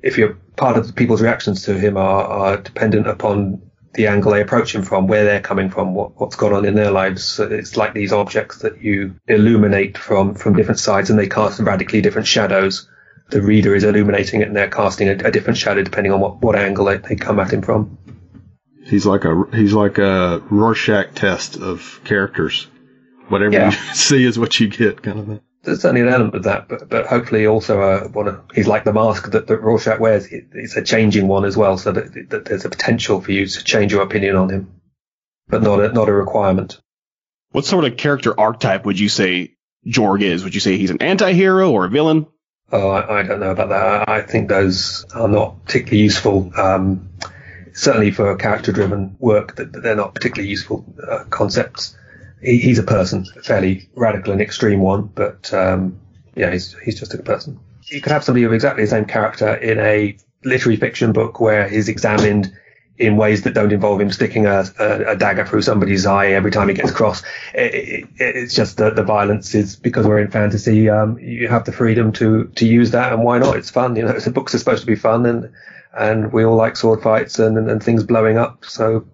[0.00, 3.62] if you're part of people's reactions to him, are, are dependent upon
[3.94, 6.76] the angle they approach him from, where they're coming from, what, what's gone on in
[6.76, 7.24] their lives.
[7.24, 11.58] So it's like these objects that you illuminate from, from different sides, and they cast
[11.58, 12.88] radically different shadows.
[13.30, 16.40] The reader is illuminating it, and they're casting a, a different shadow depending on what,
[16.40, 17.98] what angle they, they come at him from.
[18.84, 22.68] He's like a he's like a Rorschach test of characters.
[23.28, 23.70] Whatever yeah.
[23.70, 25.40] you see is what you get, kind of thing.
[25.62, 28.84] There's certainly an element of that, but but hopefully also uh, one of, he's like
[28.84, 30.26] the mask that, that Rorschach wears.
[30.30, 33.64] It's a changing one as well, so that, that there's a potential for you to
[33.64, 34.80] change your opinion on him,
[35.48, 36.80] but not a, not a requirement.
[37.50, 40.44] What sort of character archetype would you say Jorg is?
[40.44, 42.26] Would you say he's an anti-hero or a villain?
[42.70, 44.08] Oh, I, I don't know about that.
[44.08, 46.52] I, think those are not particularly useful.
[46.56, 47.08] Um,
[47.72, 51.96] certainly for character driven work that, that, they're not particularly useful uh, concepts.
[52.42, 55.98] He, he's a person, a fairly radical and extreme one, but um,
[56.34, 57.58] yeah, he's he's just a person.
[57.86, 61.68] You could have somebody of exactly the same character in a literary fiction book where
[61.68, 62.52] he's examined
[62.98, 66.50] in ways that don't involve him sticking a, a, a dagger through somebody's eye every
[66.50, 67.22] time he gets across.
[67.54, 70.88] It, it, it's just that the violence is because we're in fantasy.
[70.88, 73.56] Um, you have the freedom to to use that, and why not?
[73.56, 73.96] It's fun.
[73.96, 75.52] You know, the books are supposed to be fun, and
[75.96, 78.64] and we all like sword fights and, and, and things blowing up.
[78.64, 79.06] So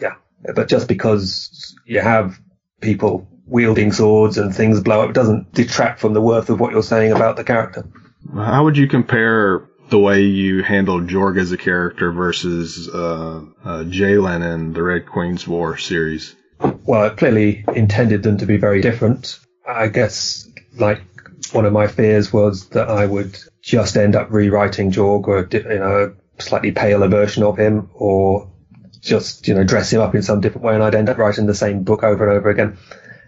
[0.00, 0.14] yeah,
[0.54, 2.40] but just because you have
[2.80, 6.82] people wielding swords and things blow up doesn't detract from the worth of what you're
[6.82, 7.84] saying about the character.
[8.34, 13.84] How would you compare the way you handled Jorg as a character versus uh, uh,
[13.84, 16.34] Jalan in the Red Queen's War series?
[16.58, 19.38] Well, I clearly intended them to be very different.
[19.68, 21.02] I guess, like,
[21.52, 25.78] one of my fears was that I would just end up rewriting Jorg or, you
[25.78, 28.50] know, a slightly paler version of him or
[29.02, 31.44] just, you know, dress him up in some different way and I'd end up writing
[31.44, 32.78] the same book over and over again.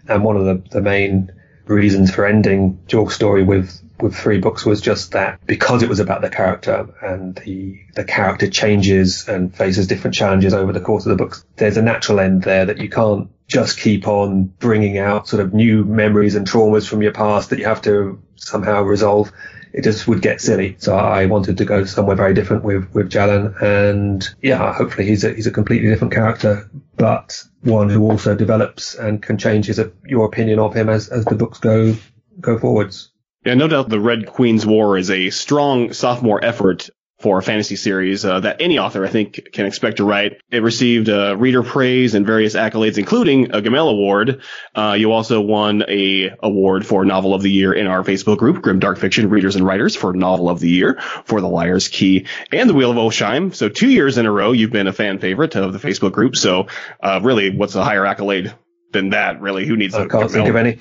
[0.07, 1.31] And one of the, the main
[1.67, 5.99] reasons for ending Jorg's story with, with three books was just that because it was
[5.99, 11.05] about the character and the, the character changes and faces different challenges over the course
[11.05, 11.45] of the books.
[11.55, 15.53] There's a natural end there that you can't just keep on bringing out sort of
[15.53, 19.31] new memories and traumas from your past that you have to somehow resolve
[19.75, 20.77] it just would get silly.
[20.79, 25.25] So I wanted to go somewhere very different with with Jalan, and yeah, hopefully he's
[25.25, 29.81] a he's a completely different character, but one who also develops and can change his
[30.05, 31.93] your opinion of him as as the books go
[32.39, 33.11] go forwards.
[33.45, 37.75] Yeah, no doubt the Red Queen's War is a strong sophomore effort for a fantasy
[37.75, 40.33] series uh, that any author, I think, can expect to write.
[40.51, 44.41] It received uh, reader praise and various accolades, including a Gemmell Award.
[44.75, 48.61] Uh, you also won a award for Novel of the Year in our Facebook group,
[48.61, 52.25] Grim Dark Fiction Readers and Writers, for Novel of the Year for The Liar's Key
[52.51, 53.55] and The Wheel of Osheim.
[53.55, 56.35] So two years in a row, you've been a fan favorite of the Facebook group.
[56.35, 56.67] So
[57.01, 58.53] uh, really, what's a higher accolade
[58.91, 59.39] than that?
[59.39, 60.31] Really, who needs I a can't Gemmell?
[60.31, 60.79] think of any.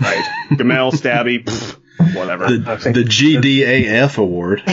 [0.00, 1.78] Right, Gemmell, Stabby.
[2.14, 2.46] Whatever.
[2.46, 4.62] The, the GDAF award.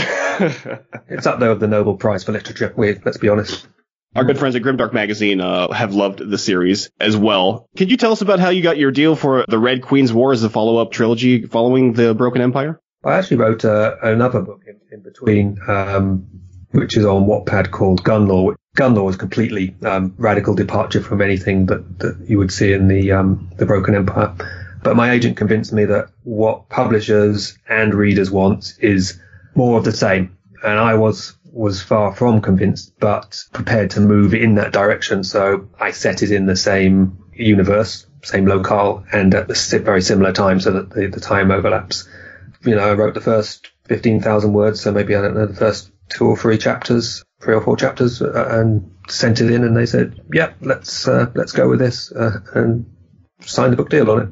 [1.08, 2.74] it's up there with the Nobel Prize for Literature.
[2.76, 3.68] We, let's be honest.
[4.16, 7.68] Our good friends at Grimdark Magazine uh, have loved the series as well.
[7.78, 10.32] Can you tell us about how you got your deal for the Red Queen's War
[10.32, 12.82] as a follow-up trilogy following the Broken Empire?
[13.06, 16.28] I actually wrote uh, another book in, in between, um,
[16.72, 18.54] which is on Wattpad called Gun Law.
[18.76, 22.88] Gun Law is completely um, radical departure from anything that, that you would see in
[22.88, 24.36] the um, the Broken Empire.
[24.82, 29.20] But my agent convinced me that what publishers and readers want is
[29.56, 30.38] more of the same.
[30.64, 35.24] And I was was far from convinced, but prepared to move in that direction.
[35.24, 40.32] So I set it in the same universe, same locale, and at the very similar
[40.32, 42.08] time, so that the, the time overlaps.
[42.64, 45.56] You know, I wrote the first fifteen thousand words, so maybe I don't know the
[45.56, 49.76] first two or three chapters, three or four chapters, uh, and sent it in, and
[49.76, 52.86] they said, "Yeah, let's uh, let's go with this," uh, and
[53.42, 54.30] signed the book deal on it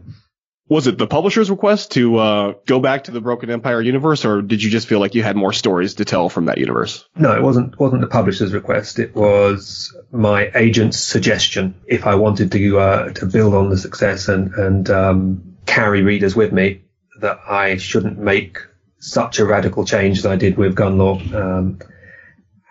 [0.69, 4.41] was it the publisher's request to uh, go back to the Broken Empire universe, or
[4.41, 7.07] did you just feel like you had more stories to tell from that universe?
[7.15, 7.79] No, it wasn't.
[7.79, 8.99] wasn't the publisher's request.
[8.99, 11.75] It was my agent's suggestion.
[11.85, 16.35] If I wanted to uh, to build on the success and and um, carry readers
[16.35, 16.81] with me,
[17.21, 18.59] that I shouldn't make
[18.99, 21.19] such a radical change as I did with Gun Law.
[21.33, 21.79] Um,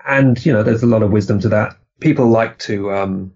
[0.06, 1.76] and you know, there's a lot of wisdom to that.
[1.98, 3.32] People like to um,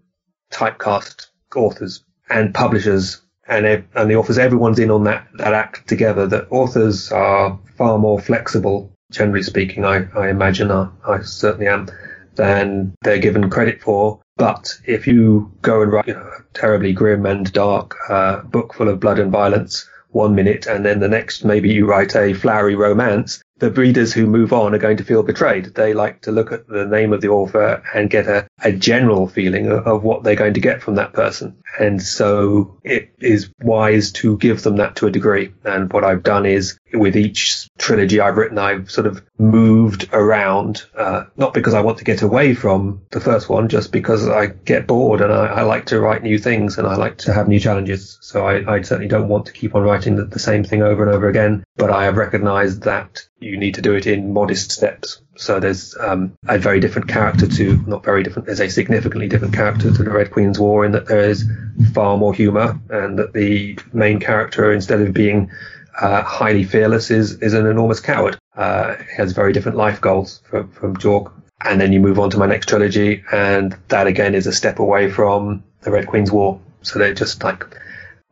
[0.52, 6.26] typecast authors and publishers and and the authors, everyone's in on that that act together.
[6.26, 9.84] That authors are far more flexible, generally speaking.
[9.84, 11.88] I I imagine I, I certainly am
[12.36, 14.20] than they're given credit for.
[14.36, 18.72] But if you go and write you know, a terribly grim and dark uh, book
[18.72, 22.32] full of blood and violence one minute, and then the next maybe you write a
[22.32, 25.66] flowery romance, the readers who move on are going to feel betrayed.
[25.74, 29.26] They like to look at the name of the author and get a, a general
[29.26, 31.56] feeling of, of, what they're going to get from that person.
[31.78, 35.52] And so it is wise to give them that to a degree.
[35.64, 40.84] And what I've done is with each trilogy I've written, I've sort of moved around,
[40.96, 44.46] uh, not because I want to get away from the first one, just because I
[44.46, 47.48] get bored and I, I like to write new things and I like to have
[47.48, 48.18] new challenges.
[48.20, 51.02] So I, I certainly don't want to keep on writing the, the same thing over
[51.04, 51.64] and over again.
[51.76, 55.22] But I have recognized that you need to do it in modest steps.
[55.40, 59.54] So there's um, a very different character to, not very different, there's a significantly different
[59.54, 61.48] character to the Red Queen's War in that there is
[61.94, 65.50] far more humor and that the main character, instead of being
[65.98, 68.38] uh, highly fearless, is, is an enormous coward.
[68.54, 71.32] Uh, has very different life goals from, from Jorg.
[71.64, 74.78] And then you move on to my next trilogy, and that again is a step
[74.78, 76.60] away from the Red Queen's War.
[76.82, 77.64] So they're just like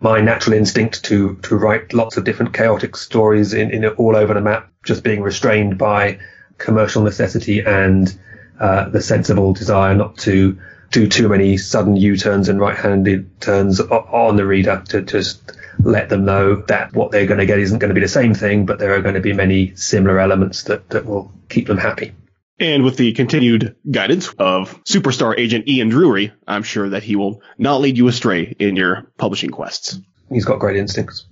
[0.01, 4.35] my natural instinct to to write lots of different chaotic stories in, in all over
[4.35, 6.18] the map, just being restrained by
[6.59, 8.18] commercial necessity and
[8.61, 10.59] uh, the sensible desire not to
[10.90, 16.25] do too many sudden U-turns and right-handed turns on the reader to just let them
[16.25, 18.79] know that what they're going to get isn't going to be the same thing, but
[18.79, 22.12] there are going to be many similar elements that, that will keep them happy.
[22.59, 27.40] And with the continued guidance of superstar agent Ian Drury, I'm sure that he will
[27.57, 30.01] not lead you astray in your publishing quests.
[30.29, 31.27] He's got great instincts.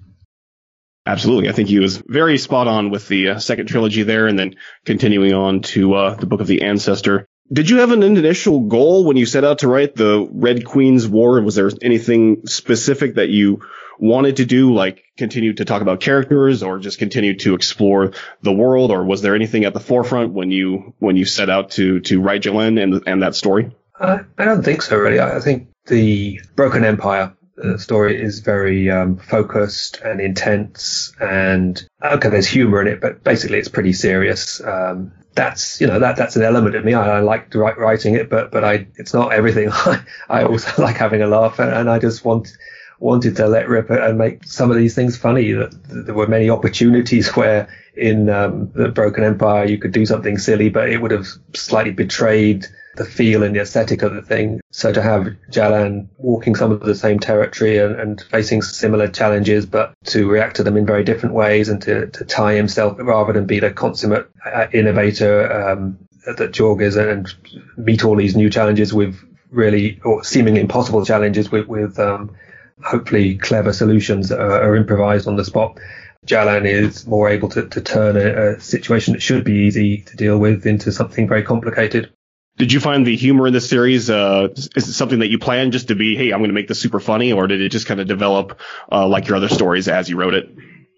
[1.07, 1.49] Absolutely.
[1.49, 4.57] I think he was very spot on with the uh, second trilogy there and then
[4.85, 7.27] continuing on to uh, the Book of the Ancestor.
[7.53, 11.07] Did you have an initial goal when you set out to write the Red Queen's
[11.07, 11.41] War?
[11.41, 13.61] Was there anything specific that you
[14.01, 18.53] wanted to do, like continue to talk about characters or just continue to explore the
[18.53, 18.91] world?
[18.91, 22.21] Or was there anything at the forefront when you, when you set out to, to
[22.21, 23.71] write Jalan and, and that story?
[23.99, 25.21] Uh, I don't think so, really.
[25.21, 32.29] I think the Broken Empire uh, story is very um, focused and intense and okay
[32.29, 36.37] there's humor in it but basically it's pretty serious um, that's you know that that's
[36.37, 39.69] an element of me I, I like writing it but but I it's not everything
[39.73, 42.57] I, I also like having a laugh and, and I just want
[42.99, 45.53] wanted to let rip and make some of these things funny.
[45.53, 50.39] That there were many opportunities where in um, the Broken Empire you could do something
[50.39, 52.67] silly, but it would have slightly betrayed
[52.97, 54.61] the feel and the aesthetic of the thing.
[54.71, 59.67] So to have Jalan walking some of the same territory and, and, facing similar challenges,
[59.67, 63.33] but to react to them in very different ways and to, to tie himself rather
[63.33, 67.33] than be the consummate uh, innovator um, that Jorg is and
[67.77, 69.17] meet all these new challenges with
[69.51, 72.35] really or seemingly impossible challenges with, with um,
[72.83, 75.79] hopefully clever solutions that are, are improvised on the spot.
[76.27, 80.17] Jalan is more able to, to turn a, a, situation that should be easy to
[80.17, 82.13] deal with into something very complicated.
[82.57, 84.09] Did you find the humor in this series?
[84.09, 86.69] Uh, is it something that you planned just to be, hey, I'm going to make
[86.69, 88.59] this super funny, or did it just kind of develop
[88.91, 90.49] uh, like your other stories as you wrote it?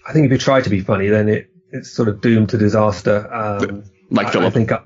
[0.07, 2.59] I think if you try to be funny, then it it's sort of doomed to
[2.59, 3.33] disaster.
[3.33, 4.45] Um, like Philip.
[4.45, 4.81] I, I think I,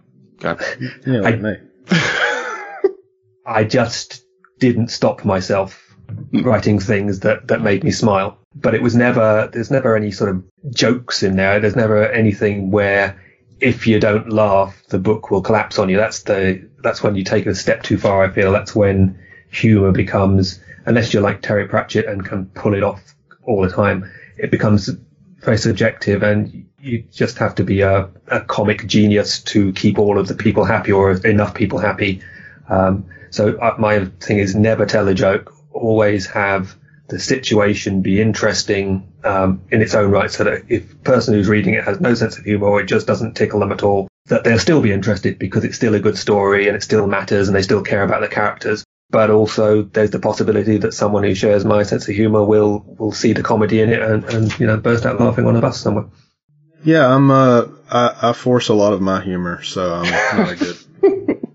[0.45, 0.89] okay.
[1.07, 1.57] yeah, like I, me.
[3.47, 4.25] I just
[4.59, 5.95] didn't stop myself
[6.33, 8.39] writing things that, that made me smile.
[8.55, 10.45] But it was never, there's never any sort of
[10.75, 11.61] jokes in there.
[11.61, 13.21] There's never anything where
[13.61, 15.97] if you don't laugh, the book will collapse on you.
[15.97, 18.25] That's the that's when you take it a step too far.
[18.25, 19.19] I feel that's when
[19.51, 24.11] humor becomes, unless you're like Terry Pratchett and can pull it off all the time,
[24.37, 24.91] it becomes
[25.41, 30.19] very subjective, and you just have to be a, a comic genius to keep all
[30.19, 32.23] of the people happy or enough people happy.
[32.69, 35.55] Um, so uh, my thing is never tell a joke.
[35.73, 36.77] Always have
[37.13, 41.47] the situation be interesting um, in its own right, so that if the person who's
[41.47, 44.09] reading it has no sense of humor or it just doesn't tickle them at all,
[44.27, 47.49] that they'll still be interested because it's still a good story and it still matters
[47.49, 48.83] and they still care about the characters.
[49.11, 53.13] But also, there's the possibility that someone who shares my sense of humor will will
[53.13, 55.79] see the comedy in it and, and you know burst out laughing on a bus
[55.79, 56.07] somewhere.
[56.83, 57.31] Yeah, I'm.
[57.31, 61.43] Uh, I, I force a lot of my humor, so I'm not a good.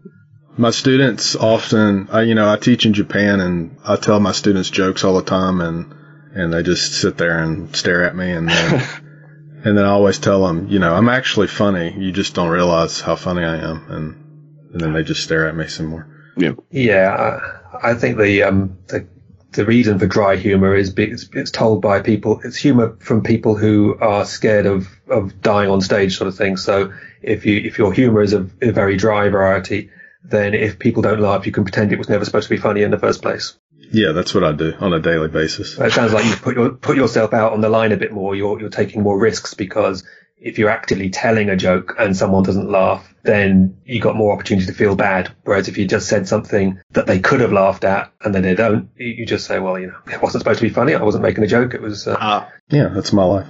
[0.58, 4.70] my students often, I, you know, I teach in Japan, and I tell my students
[4.70, 5.93] jokes all the time, and
[6.34, 8.84] and they just sit there and stare at me, and then
[9.64, 11.93] and then I always tell them, you know, I'm actually funny.
[11.97, 15.55] You just don't realize how funny I am, and and then they just stare at
[15.55, 16.08] me some more.
[16.36, 16.53] Yeah.
[16.72, 17.41] Yeah,
[17.84, 19.08] I, I think the um the
[19.51, 22.41] the reason for dry humor is it's, it's told by people.
[22.43, 26.58] It's humor from people who are scared of of dying on stage, sort of thing.
[26.58, 29.89] So if you if your humor is a, a very dry variety,
[30.30, 32.84] then if people don't laugh, you can pretend it was never supposed to be funny
[32.84, 33.57] in the first place.
[33.91, 35.78] Yeah, that's what I do on a daily basis.
[35.80, 38.36] It sounds like you put your put yourself out on the line a bit more.
[38.36, 40.03] You're you're taking more risks because
[40.39, 44.67] if you're actively telling a joke and someone doesn't laugh, then you got more opportunity
[44.67, 45.31] to feel bad.
[45.43, 48.55] Whereas if you just said something that they could have laughed at and then they
[48.55, 50.93] don't, you just say, well, you know, it wasn't supposed to be funny.
[50.93, 51.73] I wasn't making a joke.
[51.73, 52.07] It was.
[52.07, 53.47] Uh, uh, yeah, that's my life.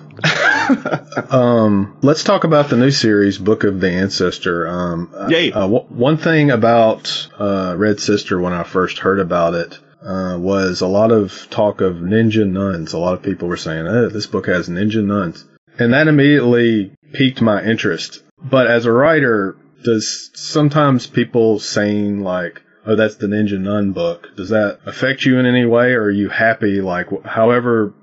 [1.31, 4.67] um, let's talk about the new series, Book of the Ancestor.
[4.67, 5.51] Um, Yay.
[5.51, 10.37] Uh, w- one thing about uh, Red Sister when I first heard about it uh,
[10.39, 12.93] was a lot of talk of ninja nuns.
[12.93, 15.45] A lot of people were saying, oh, this book has ninja nuns.
[15.79, 18.23] And that immediately piqued my interest.
[18.41, 24.27] But as a writer, does sometimes people saying like, oh, that's the Ninja Nun book,
[24.35, 25.93] does that affect you in any way?
[25.93, 27.93] Or are you happy, like, however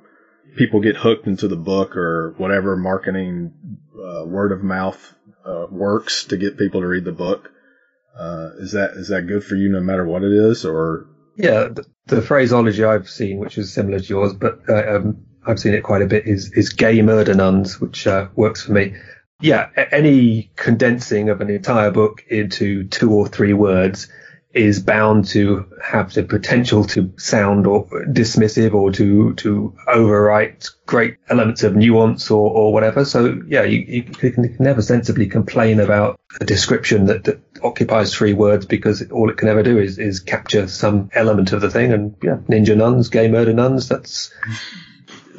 [0.56, 3.52] people get hooked into the book or whatever marketing
[3.94, 5.14] uh, word of mouth
[5.44, 7.50] uh, works to get people to read the book?
[8.16, 11.64] Uh, is that is that good for you no matter what it is, or yeah,
[11.64, 15.74] the, the phraseology I've seen, which is similar to yours, but uh, um, I've seen
[15.74, 18.94] it quite a bit, is is gay murder nuns, which uh, works for me.
[19.40, 24.08] Yeah, any condensing of an entire book into two or three words
[24.54, 31.16] is bound to have the potential to sound or dismissive or to to overwrite great
[31.28, 33.04] elements of nuance or, or whatever.
[33.04, 38.32] So yeah, you, you can never sensibly complain about a description that, that occupies three
[38.32, 41.92] words because all it can ever do is, is capture some element of the thing.
[41.92, 44.32] And yeah, ninja nuns, gay murder nuns, that's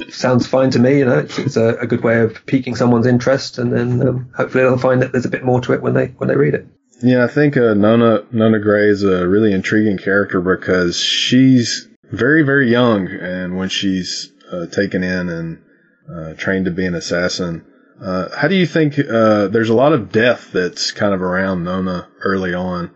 [0.10, 1.00] sounds fine to me.
[1.00, 4.30] You know, it's, it's a, a, good way of piquing someone's interest, and then um,
[4.36, 6.54] hopefully they'll find that there's a bit more to it when they when they read
[6.54, 6.68] it.
[7.02, 12.44] Yeah, I think uh, Nona Nona Gray is a really intriguing character because she's very
[12.44, 15.62] very young, and when she's uh, taken in and
[16.10, 17.66] uh, trained to be an assassin.
[18.02, 21.64] Uh, how do you think uh, there's a lot of death that's kind of around
[21.64, 22.92] Nona early on?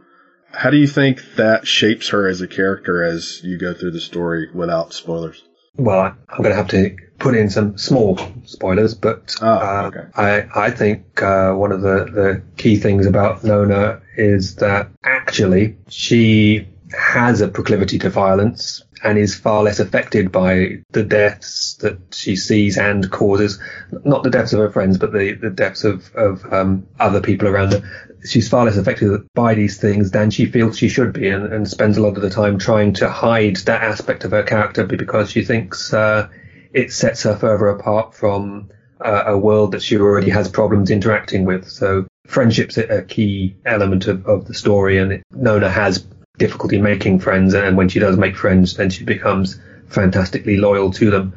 [0.52, 4.02] How do you think that shapes her as a character as you go through the
[4.02, 5.42] story without spoilers?
[5.78, 10.00] Well, I'm going to have to put in some small spoilers, but oh, okay.
[10.00, 14.90] uh, I I think uh, one of the the key things about Nona is that
[15.04, 16.68] actually she
[16.98, 22.36] has a proclivity to violence and is far less affected by the deaths that she
[22.36, 23.60] sees and causes.
[24.04, 27.48] Not the deaths of her friends, but the, the deaths of, of um, other people
[27.48, 28.09] around her.
[28.26, 31.68] She's far less affected by these things than she feels she should be and, and
[31.68, 35.32] spends a lot of the time trying to hide that aspect of her character because
[35.32, 36.28] she thinks uh,
[36.74, 38.70] it sets her further apart from
[39.04, 41.70] uh, a world that she already has problems interacting with.
[41.70, 46.06] So friendship's a key element of, of the story and Nona has
[46.38, 49.60] difficulty making friends, and when she does make friends, then she becomes
[49.90, 51.34] fantastically loyal to them.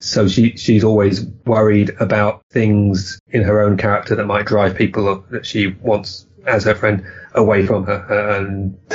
[0.00, 5.24] So she she's always worried about things in her own character that might drive people
[5.30, 8.78] that she wants as her friend away from her, and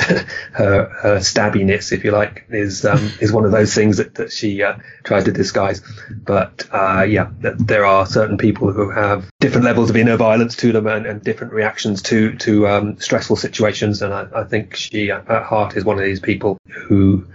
[0.52, 4.32] her, her stabbiness, if you like, is um, is one of those things that, that
[4.32, 5.82] she uh, tries to disguise.
[6.10, 10.72] But uh, yeah, there are certain people who have different levels of inner violence to
[10.72, 15.10] them and, and different reactions to to um, stressful situations, and I, I think she
[15.10, 17.26] at heart is one of these people who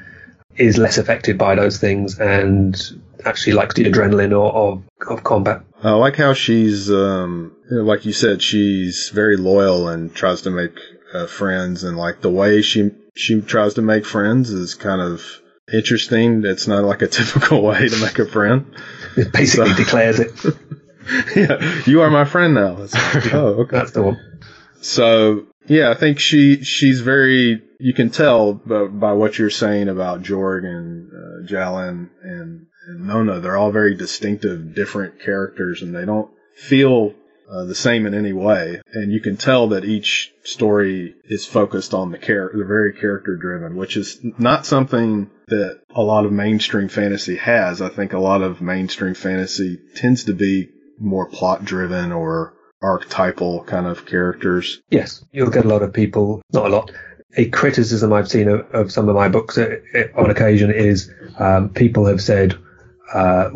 [0.56, 2.82] is less affected by those things and
[3.26, 5.64] actually likes the adrenaline of, of combat.
[5.84, 10.78] I like how she's, um, like you said, she's very loyal and tries to make
[11.14, 15.24] uh, friends, and like the way she she tries to make friends is kind of
[15.72, 16.44] interesting.
[16.46, 18.76] It's not like a typical way to make a friend.
[19.18, 20.32] It basically so, declares it.
[21.36, 22.78] yeah, you are my friend now.
[23.34, 23.78] oh, okay.
[23.78, 24.40] That's the one.
[24.82, 27.62] So yeah, I think she she's very.
[27.80, 33.08] You can tell by, by what you're saying about Jorg and uh, Jalan and, and
[33.08, 33.40] Nona.
[33.40, 37.14] They're all very distinctive, different characters, and they don't feel
[37.50, 38.82] uh, the same in any way.
[38.94, 43.36] And you can tell that each story is focused on the character, they're very character
[43.36, 47.82] driven, which is not something that a lot of mainstream fantasy has.
[47.82, 50.70] I think a lot of mainstream fantasy tends to be
[51.00, 54.82] more plot driven or archetypal kind of characters.
[54.90, 56.92] Yes, you'll get a lot of people, not a lot.
[57.38, 59.76] A criticism I've seen of, of some of my books uh,
[60.16, 62.58] on occasion is um, people have said,
[63.14, 63.50] uh,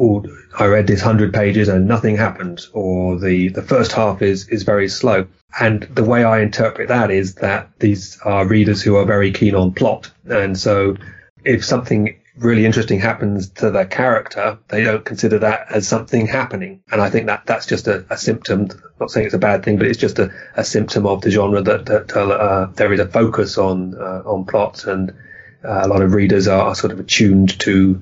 [0.58, 4.64] I read this hundred pages and nothing happened, or the, the first half is, is
[4.64, 5.28] very slow.
[5.60, 9.56] And the way I interpret that is that these are readers who are very keen
[9.56, 10.12] on plot.
[10.30, 10.96] And so
[11.44, 16.82] if something really interesting happens to their character, they don't consider that as something happening.
[16.92, 18.70] And I think that that's just a, a symptom.
[18.72, 21.32] I'm not saying it's a bad thing, but it's just a, a symptom of the
[21.32, 25.12] genre that, that uh, there is a focus on uh, on plot, and
[25.64, 28.02] uh, a lot of readers are, sort of attuned to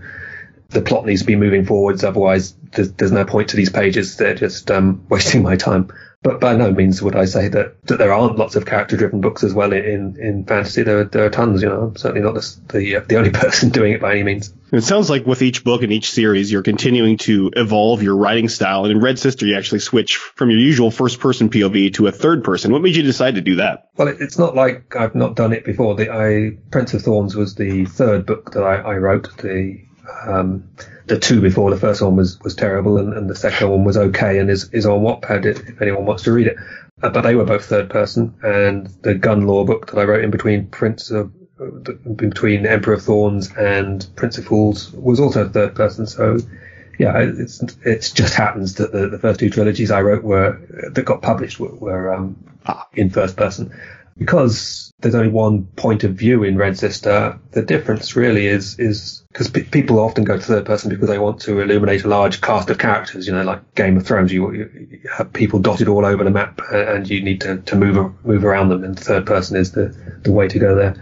[0.69, 2.03] the plot needs to be moving forwards.
[2.03, 4.17] Otherwise, there's, there's no point to these pages.
[4.17, 5.91] They're just um, wasting my time.
[6.23, 9.43] But by no means would I say that, that there aren't lots of character-driven books
[9.43, 10.81] as well in, in fantasy.
[10.81, 11.61] There, there are tons.
[11.61, 14.23] You know, I'm certainly not the the, uh, the only person doing it by any
[14.23, 14.51] means.
[14.71, 18.49] It sounds like with each book and each series, you're continuing to evolve your writing
[18.49, 18.83] style.
[18.83, 22.43] And in Red Sister, you actually switch from your usual first-person POV to a third
[22.43, 22.73] person.
[22.73, 23.89] What made you decide to do that?
[23.95, 25.95] Well, it, it's not like I've not done it before.
[25.95, 29.37] The I Prince of Thorns was the third book that I, I wrote.
[29.37, 29.86] The
[30.25, 30.69] um,
[31.05, 33.97] the two before the first one was was terrible, and, and the second one was
[33.97, 36.57] okay, and is is on Wattpad if anyone wants to read it.
[37.01, 40.23] Uh, but they were both third person, and the gun law book that I wrote
[40.23, 45.47] in between Prince of in between Emperor of Thorns and Prince of Fools was also
[45.47, 46.05] third person.
[46.05, 46.39] So
[46.99, 50.59] yeah, it's it just happens that the, the first two trilogies I wrote were
[50.91, 52.43] that got published were, were um,
[52.93, 53.73] in first person
[54.17, 57.39] because there's only one point of view in Red Sister.
[57.51, 61.41] The difference really is is because people often go to third person because they want
[61.41, 63.27] to illuminate a large cast of characters.
[63.27, 66.61] You know, like Game of Thrones, you, you have people dotted all over the map,
[66.71, 68.83] and you need to, to move move around them.
[68.83, 70.95] And third person is the the way to go there.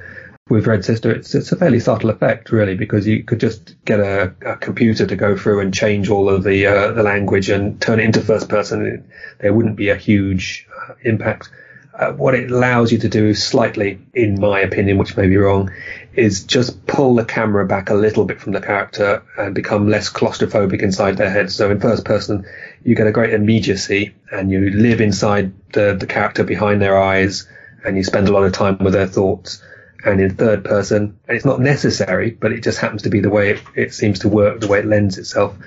[0.50, 4.02] With Red Sister, it's it's a fairly subtle effect, really, because you could just get
[4.02, 7.82] a, a computer to go through and change all of the uh, the language and
[7.82, 9.10] turn it into first person.
[9.40, 11.50] There wouldn't be a huge uh, impact
[11.98, 15.72] uh, what it allows you to do slightly, in my opinion, which may be wrong,
[16.14, 20.12] is just pull the camera back a little bit from the character and become less
[20.12, 21.52] claustrophobic inside their head.
[21.52, 22.46] So in first person,
[22.84, 27.48] you get a great immediacy and you live inside the, the character behind their eyes
[27.86, 29.64] and you spend a lot of time with their thoughts.
[30.04, 33.30] And in third person, and it's not necessary, but it just happens to be the
[33.30, 35.58] way it, it seems to work, the way it lends itself.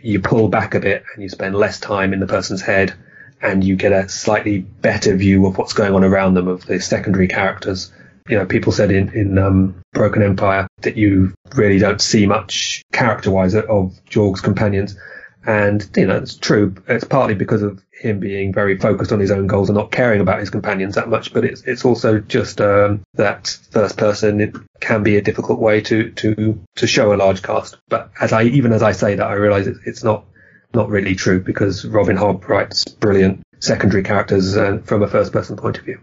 [0.00, 2.94] You pull back a bit and you spend less time in the person's head
[3.42, 6.80] and you get a slightly better view of what's going on around them of the
[6.80, 7.92] secondary characters.
[8.28, 12.82] You know, people said in, in um, Broken Empire that you really don't see much
[12.92, 14.96] character-wise of Jorg's companions.
[15.44, 16.76] And, you know, it's true.
[16.86, 20.20] It's partly because of him being very focused on his own goals and not caring
[20.20, 21.32] about his companions that much.
[21.32, 25.80] But it's, it's also just, um, that first person it can be a difficult way
[25.80, 27.76] to, to, to show a large cast.
[27.88, 30.26] But as I, even as I say that, I realize it, it's not
[30.74, 35.56] not really true because Robin Hobb writes brilliant secondary characters uh, from a first person
[35.56, 36.00] point of view.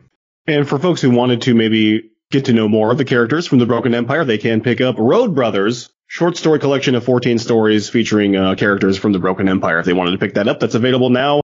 [0.48, 3.60] And for folks who wanted to maybe get to know more of the characters from
[3.60, 7.90] the Broken Empire, they can pick up Road Brothers, short story collection of 14 stories
[7.90, 9.80] featuring uh, characters from the Broken Empire.
[9.80, 11.42] If they wanted to pick that up, that's available now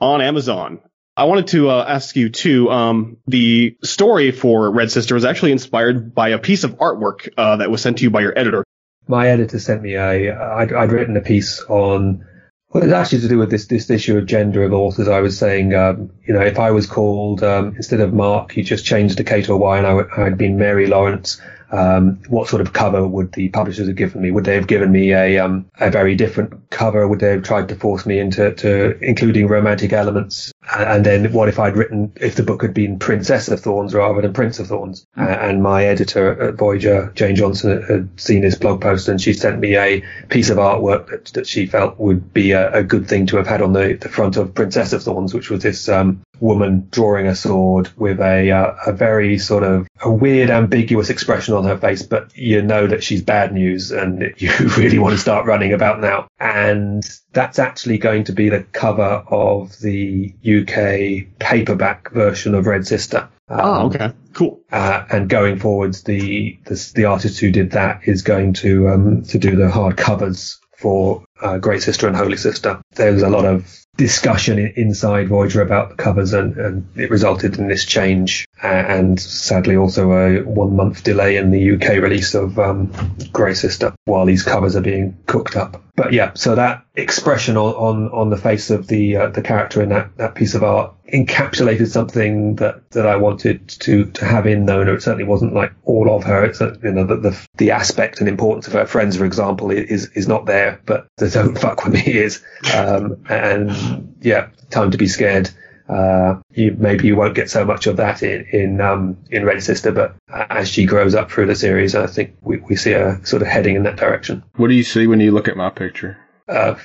[0.00, 0.80] on Amazon.
[1.16, 2.70] I wanted to uh, ask you too.
[2.70, 7.56] Um, the story for Red Sister was actually inspired by a piece of artwork uh,
[7.56, 8.62] that was sent to you by your editor.
[9.08, 10.32] My editor sent me a.
[10.32, 12.24] I'd, I'd written a piece on
[12.70, 15.08] well, it's actually to do with this this issue of gender of authors.
[15.08, 18.64] I was saying, um, you know, if I was called um, instead of Mark, you
[18.64, 21.40] just changed to Kate or Y, and I, had been Mary Lawrence
[21.70, 24.30] um, what sort of cover would the publishers have given me?
[24.30, 27.06] Would they have given me a um, a very different cover?
[27.06, 30.52] Would they have tried to force me into to including romantic elements?
[30.76, 34.20] And then what if I'd written if the book had been Princess of Thorns rather
[34.20, 35.06] than Prince of Thorns?
[35.16, 35.44] Mm-hmm.
[35.44, 39.58] and my editor at Voyager, Jane Johnson, had seen this blog post and she sent
[39.58, 43.26] me a piece of artwork that, that she felt would be a, a good thing
[43.26, 46.22] to have had on the, the front of Princess of Thorns, which was this um,
[46.40, 51.54] woman drawing a sword with a uh, a very sort of a weird ambiguous expression
[51.54, 55.18] on her face but you know that she's bad news and you really want to
[55.18, 57.02] start running about now and
[57.32, 63.28] that's actually going to be the cover of the UK paperback version of Red Sister
[63.48, 68.06] um, oh okay cool uh, and going forwards the, the, the artist who did that
[68.06, 72.36] is going to um to do the hard covers for uh, Grey Sister and Holy
[72.36, 72.80] Sister.
[72.94, 77.58] There was a lot of discussion inside Voyager about the covers, and, and it resulted
[77.58, 82.58] in this change, and sadly also a one month delay in the UK release of
[82.60, 82.92] um,
[83.32, 85.82] Grey Sister while these covers are being cooked up.
[85.98, 89.82] But yeah, so that expression on on, on the face of the uh, the character
[89.82, 94.46] in that, that piece of art encapsulated something that, that I wanted to, to have
[94.46, 94.68] in.
[94.68, 96.44] And it certainly wasn't like all of her.
[96.44, 100.06] It's you know the, the, the aspect and importance of her friends, for example, is
[100.10, 102.44] is not there, but the don't fuck with me is.
[102.72, 105.50] Um, and yeah, time to be scared.
[105.88, 109.62] Uh, you, maybe you won't get so much of that in in, um, in Red
[109.62, 113.20] Sister, but as she grows up through the series, I think we, we see her
[113.24, 114.44] sort of heading in that direction.
[114.56, 116.18] What do you see when you look at my picture?
[116.48, 116.76] Uh,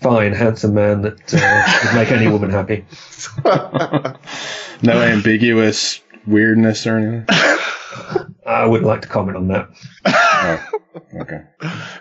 [0.00, 2.84] fine, handsome man that uh, would make any woman happy.
[4.82, 7.26] no ambiguous weirdness or anything.
[8.46, 9.68] I wouldn't like to comment on that.
[10.04, 10.66] oh,
[11.20, 11.42] okay.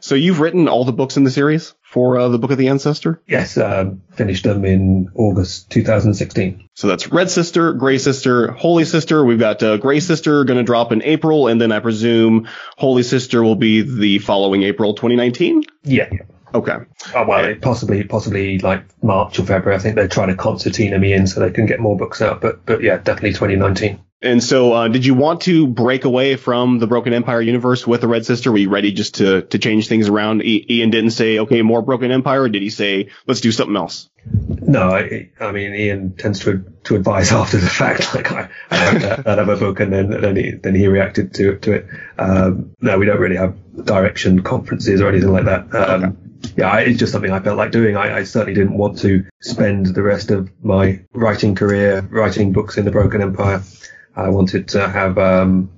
[0.01, 2.69] So you've written all the books in the series for uh, the Book of the
[2.69, 3.21] Ancestor?
[3.27, 6.69] Yes, um, finished them in August 2016.
[6.73, 9.23] So that's Red Sister, Gray Sister, Holy Sister.
[9.23, 13.03] We've got uh, Gray Sister going to drop in April, and then I presume Holy
[13.03, 15.63] Sister will be the following April 2019?
[15.83, 16.09] Yeah.
[16.53, 16.75] Okay.
[17.15, 19.75] Oh, well, possibly, possibly like March or February.
[19.75, 22.41] I think they're trying to concertina me in so they can get more books out.
[22.41, 24.01] But, but yeah, definitely 2019.
[24.23, 28.01] And so, uh, did you want to break away from the Broken Empire universe with
[28.01, 28.51] the Red Sister?
[28.51, 30.41] Were you ready just to to change things around?
[30.41, 33.75] I- Ian didn't say, okay, more Broken Empire, or did he say, let's do something
[33.75, 34.09] else?
[34.23, 38.13] No, I, I mean, Ian tends to to advise after the fact.
[38.13, 41.57] Like I, I that, that other book, and then then he then he reacted to
[41.57, 41.87] to it.
[42.19, 43.55] Um, no, we don't really have
[43.85, 45.73] direction conferences or anything like that.
[45.73, 46.15] Um, okay
[46.57, 47.95] yeah, it's just something I felt like doing.
[47.95, 52.77] I, I, certainly didn't want to spend the rest of my writing career writing books
[52.77, 53.61] in the Broken Empire.
[54.15, 55.69] I wanted to have, um,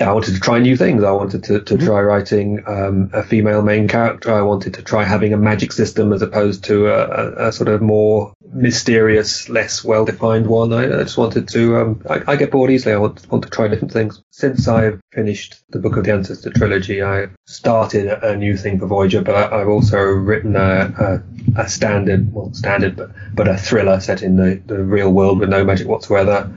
[0.00, 1.04] I wanted to try new things.
[1.04, 1.86] I wanted to, to mm-hmm.
[1.86, 4.32] try writing um, a female main character.
[4.32, 7.68] I wanted to try having a magic system as opposed to a, a, a sort
[7.68, 10.72] of more mysterious, less well-defined one.
[10.72, 11.76] I, I just wanted to.
[11.76, 12.94] Um, I, I, get bored easily.
[12.94, 14.22] I want, want to try different things.
[14.30, 18.86] Since I've finished the Book of the Ancestor trilogy, I've started a, new thing for
[18.86, 21.22] Voyager, but I, have also written a,
[21.56, 25.50] a, standard, well, standard, but but a thriller set in the, the real world with
[25.50, 26.52] no magic whatsoever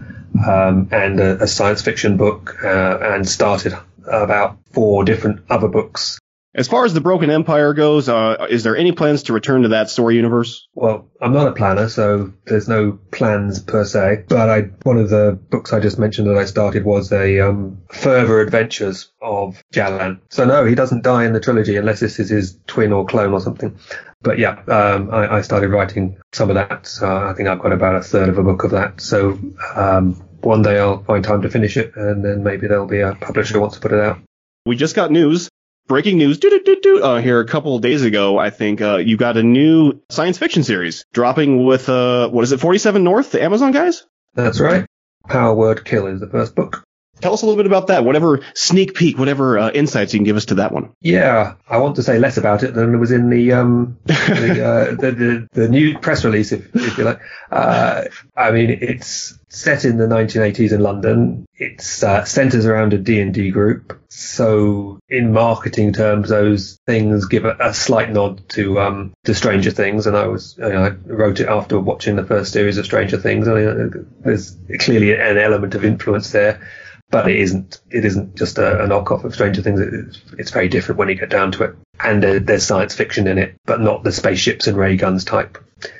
[0.45, 6.19] um, and a, a, science fiction book, uh, and started about four different other books.
[6.57, 9.67] As far as the Broken Empire goes, uh, is there any plans to return to
[9.69, 10.67] that story universe?
[10.73, 14.23] Well, I'm not a planner, so there's no plans per se.
[14.27, 17.83] But I, one of the books I just mentioned that I started was a um,
[17.89, 20.21] further adventures of Jalan.
[20.31, 23.33] So no, he doesn't die in the trilogy unless this is his twin or clone
[23.33, 23.77] or something.
[24.23, 26.87] But yeah, um, I, I, started writing some of that.
[26.87, 28.99] So I think I've got about a third of a book of that.
[28.99, 29.37] So
[29.75, 33.15] um, one day I'll find time to finish it, and then maybe there'll be a
[33.15, 34.19] publisher who wants to put it out.
[34.65, 35.49] We just got news.
[35.87, 39.43] Breaking news uh, here a couple of days ago, I think uh, you got a
[39.43, 44.05] new science fiction series dropping with, uh, what is it, 47 North, the Amazon guys?
[44.33, 44.85] That's right.
[45.29, 46.83] Power Word Kill is the first book.
[47.21, 48.03] Tell us a little bit about that.
[48.03, 50.93] Whatever sneak peek, whatever uh, insights you can give us to that one.
[51.01, 54.65] Yeah, I want to say less about it than it was in the um, the,
[54.65, 57.19] uh, the, the, the new press release, if, if you like.
[57.51, 58.05] Uh,
[58.35, 61.47] I mean, it's set in the 1980s in London.
[61.55, 63.99] It uh, centers around a D&D group.
[64.09, 69.71] So in marketing terms, those things give a, a slight nod to um, to Stranger
[69.71, 70.05] Things.
[70.05, 73.17] And I was you know, I wrote it after watching the first series of Stranger
[73.17, 73.47] Things.
[73.47, 76.61] I mean, there's clearly an element of influence there
[77.09, 77.81] but it isn't.
[77.89, 79.79] It isn't just a, a knockoff of Stranger Things.
[79.79, 81.75] It's, it's, very different when you get down to it.
[81.99, 85.57] And uh, there's science fiction in it, but not the spaceships and ray guns type.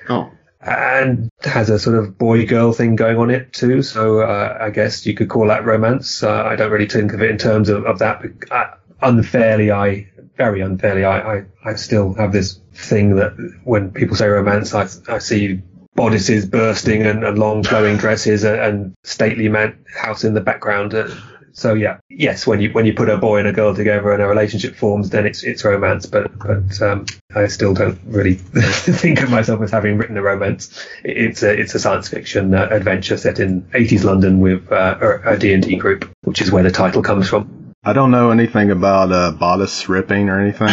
[0.09, 0.31] Oh.
[0.59, 3.81] And has a sort of boy girl thing going on it too.
[3.83, 6.23] So uh, I guess you could call that romance.
[6.23, 8.23] Uh, I don't really think of it in terms of, of that.
[8.51, 13.33] Uh, unfairly, I very unfairly, I, I, I still have this thing that
[13.63, 15.61] when people say romance, I, I see
[15.97, 20.93] bodices bursting and, and long flowing dresses and, and stately man house in the background.
[20.93, 21.09] Uh,
[21.51, 24.21] so yeah, yes, when you when you put a boy and a girl together and
[24.21, 26.05] a relationship forms, then it's it's romance.
[26.05, 30.87] But but um, I still don't really think of myself as having written a romance.
[31.03, 35.35] It's a it's a science fiction uh, adventure set in 80s London with uh, a
[35.35, 37.73] D and D group, which is where the title comes from.
[37.83, 40.69] I don't know anything about uh, bodice ripping or anything,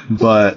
[0.10, 0.56] but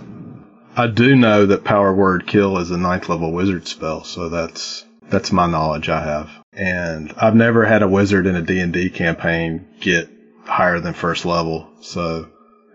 [0.77, 4.85] I do know that power word kill is a ninth level wizard spell, so that's
[5.09, 6.29] that's my knowledge I have.
[6.51, 10.09] And I've never had a wizard in a D&D campaign get
[10.43, 11.69] higher than first level.
[11.81, 12.27] So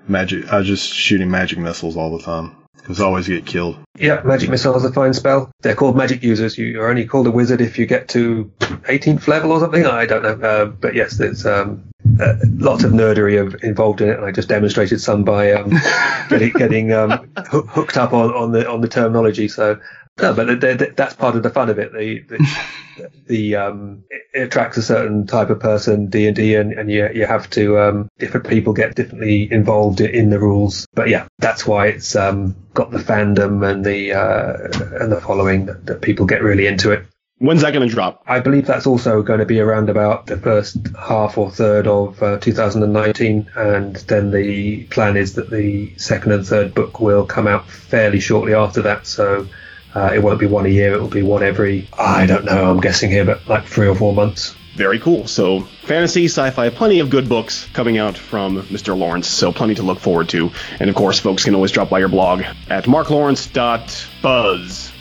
[0.09, 2.57] magic I was just shooting magic missiles all the time.
[2.77, 3.77] Because I always get killed.
[3.99, 5.53] Yeah, magic missile is a fine spell.
[5.61, 6.57] They're called magic users.
[6.57, 9.85] You are only called a wizard if you get to 18th level or something.
[9.85, 10.49] I don't know.
[10.49, 11.91] Uh, but yes, it's um,
[12.21, 15.71] uh, lots of nerdery of, involved in it, and I just demonstrated some by um,
[16.29, 19.49] getting, getting um, hooked up on, on the on the terminology.
[19.49, 19.81] So,
[20.21, 20.61] no, but
[20.97, 21.93] that's part of the fun of it.
[21.93, 26.91] The the, the um, it attracts a certain type of person, D and D, and
[26.91, 30.87] you you have to um, different people get differently involved in the rules.
[30.95, 35.67] But yeah, that's why it's um, got the fandom and the uh, and the following
[35.67, 37.07] that, that people get really into it.
[37.41, 38.23] When's that going to drop?
[38.27, 42.23] I believe that's also going to be around about the first half or third of
[42.23, 47.47] uh, 2019, and then the plan is that the second and third book will come
[47.47, 49.07] out fairly shortly after that.
[49.07, 49.49] So
[49.95, 52.71] uh, it won't be one a year; it will be one every I don't know.
[52.71, 54.55] I'm guessing here, but like three or four months.
[54.77, 55.27] Very cool.
[55.27, 58.95] So fantasy, sci-fi, plenty of good books coming out from Mr.
[58.95, 59.29] Lawrence.
[59.29, 60.51] So plenty to look forward to.
[60.79, 64.93] And of course, folks can always drop by your blog at marklawrence.buzz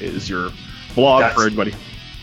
[0.00, 0.50] is your
[0.94, 1.74] blog that's, for everybody.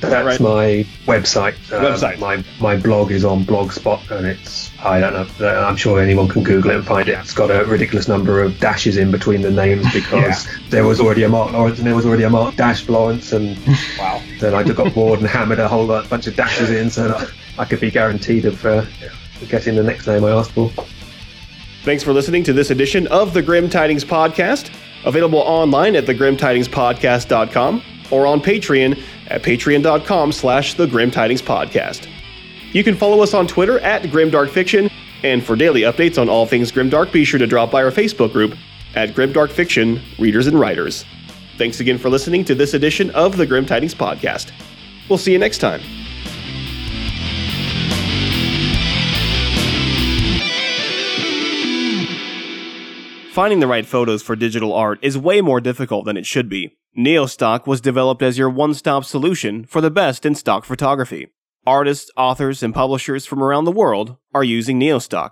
[0.02, 0.40] That's right?
[0.40, 1.54] my website.
[1.72, 2.18] Um, website.
[2.20, 5.48] My my blog is on Blogspot, and it's I don't know.
[5.48, 7.20] I'm sure anyone can Google it and find it.
[7.20, 10.54] It's got a ridiculous number of dashes in between the names because yeah.
[10.70, 13.58] there was already a Mark Lawrence and there was already a Mark Dash Lawrence, and
[14.00, 14.22] wow.
[14.40, 17.66] Then I got bored and hammered a whole bunch of dashes in so that I
[17.66, 18.86] could be guaranteed of uh,
[19.50, 20.72] getting the next name I asked for.
[21.84, 24.72] Thanks for listening to this edition of the Grim Tidings Podcast,
[25.04, 32.08] available online at thegrimtidingspodcast.com or on Patreon at patreon.com slash the Grim Tidings Podcast.
[32.74, 34.92] You can follow us on Twitter at GrimDarkFiction,
[35.24, 38.32] and for daily updates on all things Grimdark, be sure to drop by our Facebook
[38.32, 38.58] group
[38.96, 41.06] at Grimdark Fiction Readers and Writers.
[41.58, 44.52] Thanks again for listening to this edition of the Grim Tidings Podcast.
[45.10, 45.82] We'll see you next time.
[53.32, 56.78] Finding the right photos for digital art is way more difficult than it should be.
[56.98, 61.30] Neostock was developed as your one-stop solution for the best in stock photography.
[61.66, 65.30] Artists, authors, and publishers from around the world are using Neostock.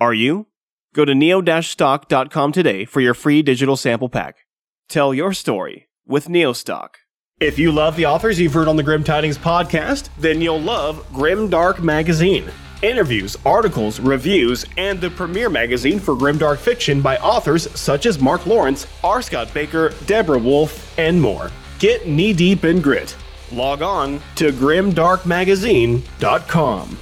[0.00, 0.46] Are you?
[0.94, 4.46] Go to neo-stock.com today for your free digital sample pack.
[4.88, 6.94] Tell your story with Neostock.
[7.38, 11.06] If you love the authors you've heard on the Grim Tidings podcast, then you'll love
[11.12, 12.50] Grim Dark Magazine
[12.82, 18.46] interviews, articles, reviews, and the premier magazine for grimdark fiction by authors such as Mark
[18.46, 19.22] Lawrence, R.
[19.22, 21.50] Scott Bakker, Deborah Wolf, and more.
[21.78, 23.16] Get knee deep in grit.
[23.50, 26.98] Log on to grimdarkmagazine.com.